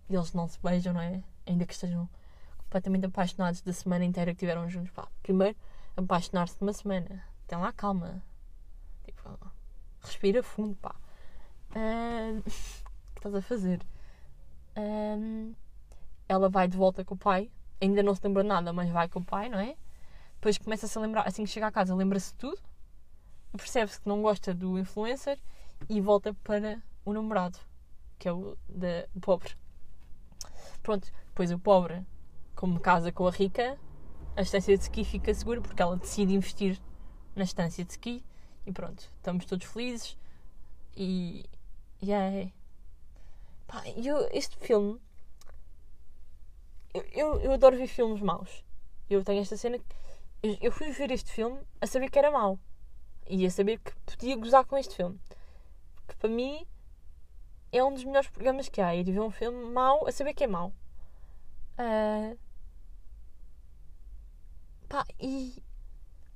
[0.08, 1.22] E eles não se beijam, não é?
[1.46, 2.08] Ainda que estejam
[2.58, 4.90] completamente apaixonados da semana inteira que tiveram juntos.
[4.90, 5.56] Pá, primeiro,
[5.96, 7.24] apaixonar-se de uma semana.
[7.46, 8.22] Tem lá calma.
[9.04, 9.36] Tipo,
[10.00, 10.94] respira fundo, pá.
[13.10, 13.80] O que estás a fazer?
[16.28, 17.50] Ela vai de volta com o pai.
[17.80, 19.76] Ainda não se lembra nada, mas vai com o pai, não é?
[20.34, 22.58] Depois começa-se a lembrar, assim que chega a casa, lembra-se tudo.
[23.56, 25.38] Percebe-se que não gosta do influencer
[25.88, 27.58] e volta para o namorado,
[28.18, 29.54] que é o da, o pobre.
[30.82, 32.04] Pronto, depois o pobre,
[32.54, 33.78] como casa com a rica,
[34.36, 36.80] a estância de ski fica segura porque ela decide investir
[37.34, 38.24] na estância de ski
[38.66, 40.16] e pronto, estamos todos felizes
[40.96, 41.48] e.
[42.00, 42.52] E é.
[43.66, 45.00] Pá, eu, este filme.
[47.12, 48.64] Eu, eu, adoro ver filmes maus.
[49.08, 49.78] Eu tenho esta cena.
[50.42, 52.58] Eu, eu fui ver este filme a saber que era mau.
[53.26, 55.18] E a saber que podia gozar com este filme.
[56.06, 56.66] Que para mim
[57.72, 58.94] é um dos melhores programas que há.
[58.94, 60.72] Ir ver um filme mau a saber que é mau.
[61.78, 62.38] Uh...
[64.88, 65.62] Pá, e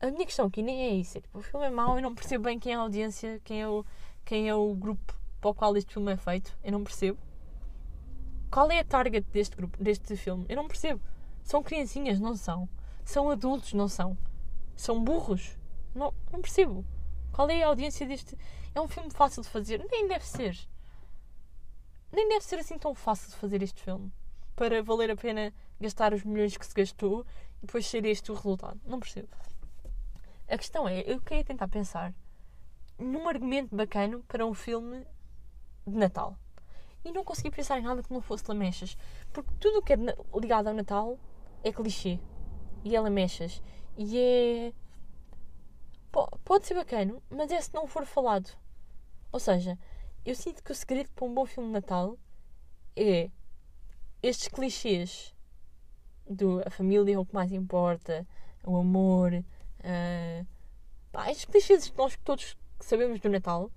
[0.01, 1.17] a minha questão aqui nem é isso.
[1.17, 3.63] É, tipo, o filme é mau, eu não percebo bem quem é a audiência, quem
[3.63, 3.85] é o,
[4.25, 6.57] quem é o grupo para o qual este filme é feito.
[6.63, 7.19] Eu não percebo.
[8.53, 10.45] Qual é a target deste grupo, deste filme?
[10.47, 11.01] Eu não percebo.
[11.43, 12.69] São criancinhas, não são.
[13.03, 14.15] São adultos, não são.
[14.77, 15.57] São burros.
[15.95, 16.85] Não, não percebo.
[17.33, 18.37] Qual é a audiência deste.
[18.75, 19.83] É um filme fácil de fazer?
[19.91, 20.69] Nem deve ser.
[22.13, 24.13] Nem deve ser assim tão fácil de fazer este filme.
[24.55, 25.51] Para valer a pena
[25.81, 27.25] gastar os milhões que se gastou
[27.63, 28.79] e depois ser este o resultado.
[28.85, 29.29] Não percebo.
[30.47, 32.13] A questão é, eu queria tentar pensar
[32.99, 35.07] num argumento bacana para um filme
[35.87, 36.37] de Natal.
[37.05, 38.97] E não consegui pensar em nada que não fosse lamechas.
[39.33, 39.97] Porque tudo o que é
[40.39, 41.19] ligado ao Natal
[41.65, 42.19] é clichê.
[42.85, 43.63] E é lamechas.
[43.97, 44.73] E é.
[46.45, 48.51] Pode ser bacana, mas é se não for falado.
[49.33, 49.79] Ou seja,
[50.25, 52.19] eu sinto que o segredo para um bom filme de Natal
[52.95, 53.31] é
[54.23, 55.35] estes clichês
[56.29, 58.27] do a família é o que mais importa,
[58.63, 60.47] o amor, uh,
[61.11, 63.71] pá, estes clichês que nós todos sabemos do Natal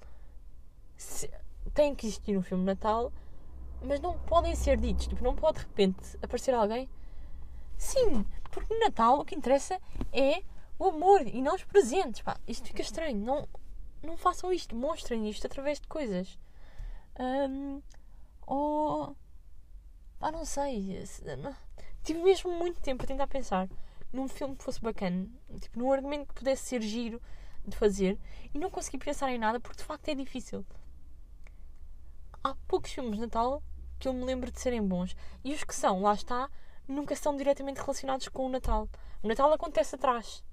[0.97, 1.29] se,
[1.73, 3.11] têm que existir no filme de Natal,
[3.81, 5.07] mas não podem ser ditos.
[5.07, 6.89] Tipo, não pode de repente aparecer alguém.
[7.77, 9.79] Sim, porque no Natal o que interessa
[10.13, 10.41] é
[10.79, 12.21] o amor e não os presentes.
[12.21, 13.17] Pá, isto fica estranho.
[13.17, 13.47] Não,
[14.03, 16.37] não façam isto, mostrem isto através de coisas.
[17.19, 17.81] Um,
[18.45, 19.15] ou.
[20.19, 21.03] Pá, não sei.
[22.03, 23.67] Tive mesmo muito tempo a tentar pensar
[24.13, 25.27] num filme que fosse bacana,
[25.59, 27.21] tipo, num argumento que pudesse ser giro
[27.67, 28.17] de fazer
[28.53, 30.65] e não consegui pensar em nada porque de facto é difícil.
[32.45, 33.63] Há poucos filmes de Natal
[33.97, 36.47] que eu me lembro de serem bons e os que são, lá está,
[36.87, 38.87] nunca são diretamente relacionados com o Natal.
[39.23, 40.43] O Natal acontece atrás.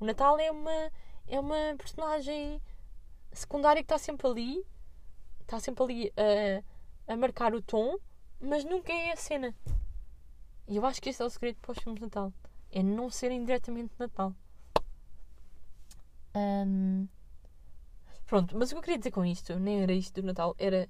[0.00, 0.90] O Natal é uma
[1.28, 2.60] é uma personagem
[3.30, 4.66] secundária que está sempre ali,
[5.42, 7.96] está sempre ali a, a marcar o tom,
[8.40, 9.54] mas nunca é a cena.
[10.66, 12.32] E eu acho que esse é o segredo para os filmes de Natal
[12.72, 14.34] é não serem diretamente Natal.
[16.34, 17.08] Um,
[18.26, 20.88] pronto, mas o que eu queria dizer com isto, nem era isto do Natal, era.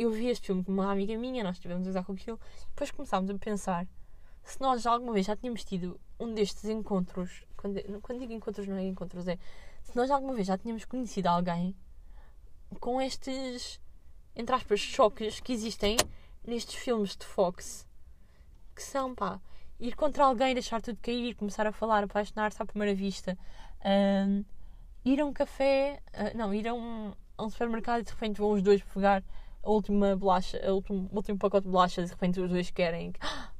[0.00, 2.40] Eu vi este filme com uma amiga minha, nós estivemos a usar com aquilo,
[2.70, 3.86] depois começámos a pensar
[4.42, 8.76] se nós alguma vez já tínhamos tido um destes encontros, quando, quando digo encontros não
[8.76, 9.38] é encontros, é
[9.82, 11.76] se nós alguma vez já tínhamos conhecido alguém
[12.80, 13.78] com estes,
[14.34, 15.98] entre aspas, choques que existem
[16.46, 17.86] nestes filmes de Fox,
[18.74, 19.38] que são, pá,
[19.78, 23.36] ir contra alguém, deixar tudo cair, começar a falar, apaixonar-se à primeira vista,
[23.84, 24.42] um,
[25.04, 28.38] ir a um café, uh, não, ir a um, a um, supermercado e de repente
[28.38, 29.22] vão os dois pegar
[29.62, 33.12] a última bolacha, o último, último pacote de bolachas e de repente os dois querem,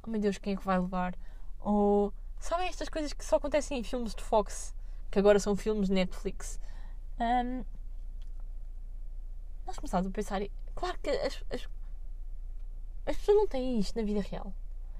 [0.05, 1.15] oh meu Deus, quem é que vai levar?
[1.59, 4.75] Ou sabem estas coisas que só acontecem em filmes de Fox,
[5.09, 6.59] que agora são filmes de Netflix.
[7.19, 7.63] Um,
[9.65, 10.41] nós começámos a pensar,
[10.73, 11.67] claro que as, as,
[13.05, 14.53] as pessoas não têm isto na vida real.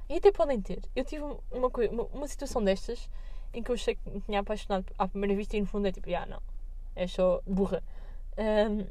[0.07, 0.83] E até podem ter.
[0.95, 3.09] Eu tive uma, uma, uma situação destas
[3.53, 5.91] em que eu achei que me tinha apaixonado à primeira vista e no fundo é
[5.91, 6.41] tipo, ah, não,
[6.95, 7.83] é só burra.
[8.37, 8.85] Um,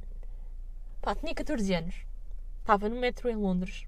[1.01, 1.95] pá, tinha 14 anos,
[2.61, 3.87] estava no metro em Londres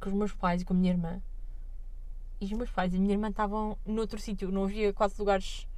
[0.00, 1.20] com os meus pais e com a minha irmã.
[2.40, 5.68] E os meus pais e a minha irmã estavam noutro sítio, não havia quase lugares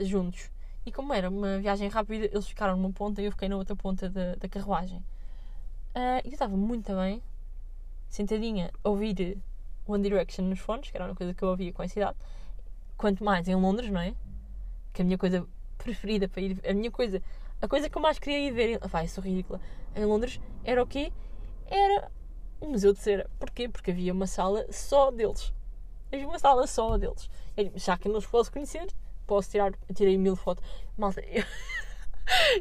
[0.00, 0.50] juntos.
[0.84, 3.76] E como era uma viagem rápida, eles ficaram numa ponta e eu fiquei na outra
[3.76, 4.98] ponta da, da carruagem.
[5.94, 7.22] Uh, eu estava muito bem,
[8.08, 9.38] sentadinha a ouvir
[9.86, 12.18] One Direction nos fones, que era uma coisa que eu ouvia com essa idade.
[12.96, 14.14] Quanto mais em Londres, não é?
[14.92, 15.46] Que a minha coisa
[15.78, 16.60] preferida para ir.
[16.68, 17.22] A minha coisa.
[17.64, 18.78] A coisa que eu mais queria ir ver.
[18.86, 19.58] Vai, sou ridícula.
[19.96, 21.10] Em Londres era o quê?
[21.66, 22.10] Era
[22.60, 23.26] um museu de cera.
[23.38, 23.70] Porquê?
[23.70, 25.50] Porque havia uma sala só deles.
[26.12, 27.30] Havia uma sala só deles.
[27.76, 28.86] Já que não os posso conhecer,
[29.26, 29.72] posso tirar.
[29.94, 30.62] Tirei mil fotos.
[30.94, 31.42] Malta, eu,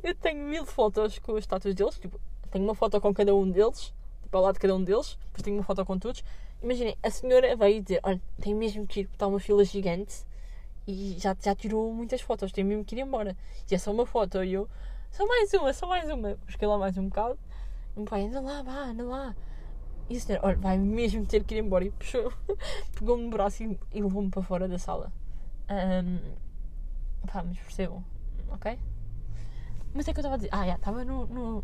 [0.01, 1.99] eu tenho mil fotos com as estátuas deles.
[1.99, 2.17] Tipo,
[2.49, 5.17] tenho uma foto com cada um deles, tipo, ao lado de cada um deles.
[5.25, 6.23] Depois tenho uma foto com todos.
[6.61, 10.23] Imaginem, a senhora veio dizer: Olha, tem mesmo que ir, está uma fila gigante
[10.87, 13.35] e já, já tirou muitas fotos, tem mesmo que ir embora.
[13.69, 14.43] E é só uma foto.
[14.43, 14.69] E eu:
[15.13, 16.33] Só mais uma, só mais uma.
[16.43, 17.37] Busquei lá mais um bocado.
[17.95, 19.35] E o meu pai: Anda lá, vá, anda lá.
[20.09, 21.85] E a senhora: Olha, vai mesmo ter que ir embora.
[21.85, 22.33] E puxou,
[22.97, 25.13] pegou-me no braço e, e levou-me para fora da sala.
[25.69, 26.17] Um,
[27.27, 28.03] pá, mas percebam,
[28.49, 28.79] ok?
[29.93, 30.49] Mas é que eu estava a dizer.
[30.51, 31.63] Ah, já, estava no, no,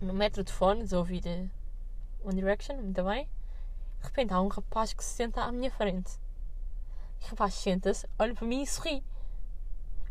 [0.00, 3.28] no metro de fones a ouvir uh, One Direction, muito bem.
[4.00, 6.18] De repente há um rapaz que se senta à minha frente.
[7.22, 9.04] O rapaz senta-se, olha para mim e sorri.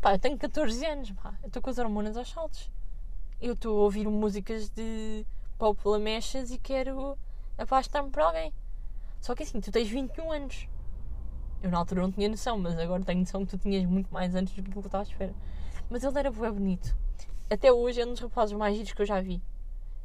[0.00, 1.34] Pá, eu tenho 14 anos, pá.
[1.42, 2.70] Eu estou com as hormonas aos saltos.
[3.40, 5.26] Eu estou a ouvir músicas de
[5.58, 7.18] pop lamechas e quero
[7.58, 8.52] apaixonar-me por alguém.
[9.20, 10.68] Só que assim, tu tens 21 anos.
[11.62, 14.34] Eu na altura não tinha noção, mas agora tenho noção que tu tinhas muito mais
[14.36, 15.34] anos do que eu estava à espera.
[15.90, 16.96] Mas ele era bem bonito.
[17.50, 19.42] Até hoje é um dos rapazes mais giros que eu já vi.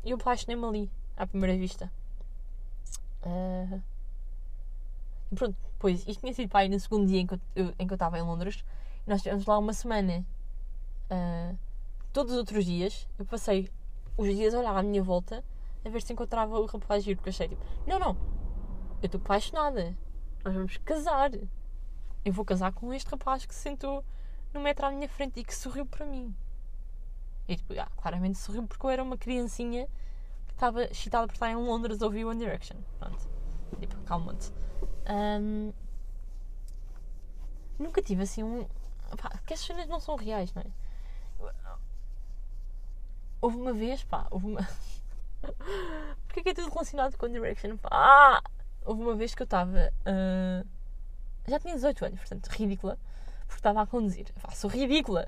[0.03, 1.91] E eu apaixonei-me ali, à primeira vista.
[3.23, 3.81] Uh...
[5.35, 8.21] Pronto, pois, isto tinha sido para aí no segundo dia em que eu estava em
[8.21, 8.63] Londres.
[9.05, 10.25] Nós estivemos lá uma semana.
[11.09, 11.57] Uh...
[12.13, 13.71] Todos os outros dias, eu passei
[14.17, 15.41] os dias a olhar à minha volta
[15.83, 18.17] a ver se encontrava o rapaz giro, porque achei tipo, não, não,
[19.01, 19.95] eu estou apaixonada.
[20.43, 21.31] Nós vamos casar.
[22.23, 24.03] Eu vou casar com este rapaz que se sentou
[24.53, 26.35] no metro à minha frente e que sorriu para mim.
[27.47, 29.87] E tipo, ah, claramente sorriu porque eu era uma criancinha
[30.47, 32.77] que estava excitada por estar em Londres a ouvir One Direction.
[32.99, 33.27] Pronto.
[33.79, 34.51] Tipo, calma-te.
[35.09, 35.73] Um,
[37.79, 38.67] nunca tive assim um.
[39.17, 41.51] Pá, que as cenas não são reais, não é?
[43.41, 44.67] Houve uma vez, pá, houve uma.
[46.27, 47.77] Porquê que é tudo relacionado com Direction?
[47.77, 48.43] Pá, ah!
[48.85, 49.91] houve uma vez que eu estava.
[50.01, 50.67] Uh,
[51.47, 52.97] já tinha 18 anos, portanto, ridícula,
[53.47, 54.27] porque estava a conduzir.
[54.43, 55.27] Eu sou ridícula!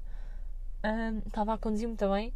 [1.25, 2.33] Estava uh, a conduzir muito bem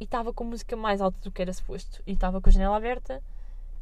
[0.00, 2.02] e estava com música mais alta do que era suposto.
[2.06, 3.22] E estava com a janela aberta.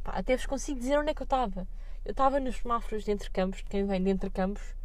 [0.03, 1.67] Pá, até vos consigo dizer onde é que eu estava.
[2.05, 4.75] Eu estava nos semáforos de entre campos, de quem vem de entre campos,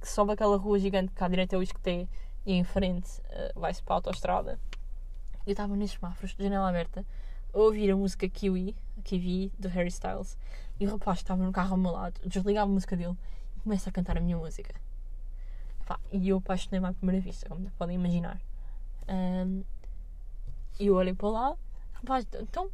[0.00, 2.08] que sobe aquela rua gigante que à direita é o Isqueté
[2.46, 4.58] e em frente uh, vai-se para a autostrada.
[5.46, 7.04] Eu estava nos semáforos janela aberta
[7.52, 10.36] a ouvir a música Kiwi, Kiwi, do Harry Styles,
[10.78, 13.16] e o rapaz estava no carro ao meu lado, desliga a música dele
[13.56, 14.74] e começa a cantar a minha música.
[15.86, 18.38] Pá, e eu apaixonei-me à primeira vista, como podem imaginar.
[19.08, 19.64] Um,
[20.78, 21.56] eu olhei para lá,
[21.94, 22.70] rapaz, então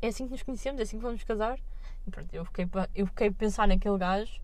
[0.00, 1.58] é assim que nos conhecemos, é assim que vamos casar.
[2.06, 4.40] E pronto, eu fiquei, eu fiquei a pensar naquele gajo.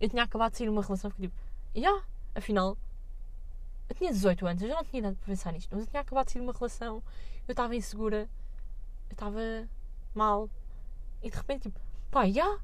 [0.00, 1.38] Eu tinha acabado de sair uma relação, fiquei tipo,
[1.76, 2.02] yeah,
[2.34, 2.76] afinal,
[3.88, 6.00] eu tinha 18 anos, eu já não tinha idade para pensar nisto, mas eu tinha
[6.00, 7.02] acabado de sair uma relação,
[7.46, 8.28] eu estava insegura,
[9.08, 9.40] eu estava
[10.14, 10.48] mal.
[11.22, 11.80] E de repente, tipo,
[12.10, 12.58] pá, já.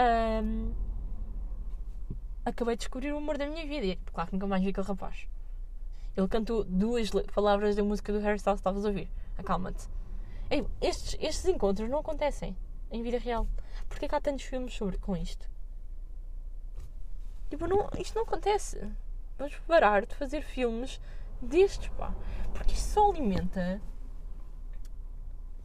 [0.00, 0.72] Um,
[2.44, 3.86] acabei de descobrir o amor da minha vida.
[3.86, 5.26] E claro que nunca mais vi aquele rapaz.
[6.16, 9.08] Ele cantou duas palavras da música do Harry Styles que estavas a ouvir.
[9.36, 9.88] Acalma-te.
[10.80, 12.56] Estes, estes encontros não acontecem
[12.90, 13.46] em vida real.
[13.88, 15.48] Porquê é que há tantos filmes sobre, com isto?
[17.48, 18.80] Tipo, não, isto não acontece.
[19.38, 21.00] Vamos parar de fazer filmes
[21.40, 22.12] destes, pá.
[22.52, 23.80] Porque isto só alimenta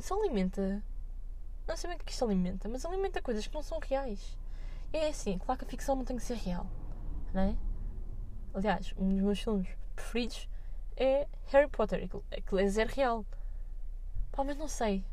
[0.03, 0.83] só alimenta.
[1.65, 4.37] Não sei bem o que isto alimenta, mas alimenta coisas que não são reais.
[4.91, 6.67] É assim, claro que a ficção não tem que ser real,
[7.33, 7.55] não é?
[8.53, 10.49] Aliás, um dos meus filmes preferidos
[10.97, 12.07] é Harry Potter,
[12.45, 13.25] que é zero real.
[14.31, 15.05] Pá, mas não sei.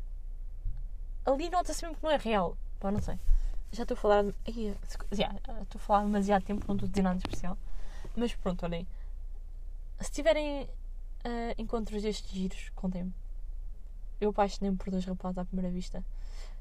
[1.25, 2.57] Ali nota-se mesmo que não é real.
[2.79, 3.17] Pá, não sei.
[3.71, 4.25] Já estou a falar.
[5.11, 7.57] Já, estou a falar demasiado tempo, não estou a dizer nada especial.
[8.15, 8.87] Mas pronto, olhem.
[9.99, 10.69] Se tiverem uh,
[11.57, 13.13] encontros destes giros, contem-me
[14.21, 16.03] eu apaixonei-me por dois rapazes à primeira vista.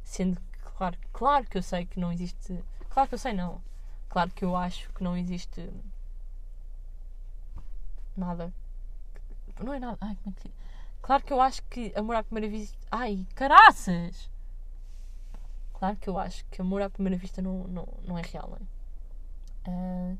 [0.02, 2.58] Sendo que, claro, claro que eu sei que não existe.
[2.88, 3.62] Claro que eu sei, não.
[4.08, 5.70] Claro que eu acho que não existe
[8.16, 8.52] nada.
[9.62, 9.98] Não é nada.
[10.00, 10.50] Ai, como é que.
[11.02, 12.76] Claro que eu acho que amor à primeira vista.
[12.90, 14.28] Ai, caraças!
[15.80, 18.58] Claro que eu acho que amor à primeira vista não, não, não é real, não
[18.58, 19.70] é?
[19.70, 20.18] Uh...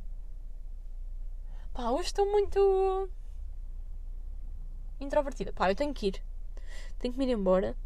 [1.75, 3.11] Pá, hoje estou muito.
[4.99, 5.53] introvertida.
[5.53, 6.23] Pá, eu tenho que ir
[6.99, 7.77] tenho que me ir embora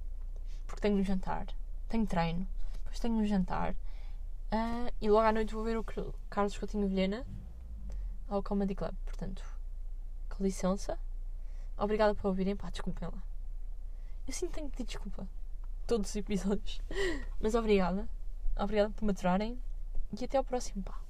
[0.69, 1.47] porque tenho um jantar,
[1.89, 5.85] tenho treino, depois tenho um jantar uh, e logo à noite vou ver o
[6.31, 7.27] Carlos Coutinho Vilhena
[8.29, 8.95] ao Comedy Club.
[9.05, 9.45] Portanto,
[10.29, 10.97] com licença,
[11.77, 12.55] obrigada por ouvirem.
[12.55, 13.23] Pá, desculpem lá.
[14.29, 15.29] Eu sim tenho que pedir desculpa
[15.87, 16.81] todos os episódios.
[17.41, 18.09] Mas obrigada.
[18.57, 19.59] Obrigada por me aturarem.
[20.19, 20.83] E até ao próximo.
[20.83, 21.01] Pá.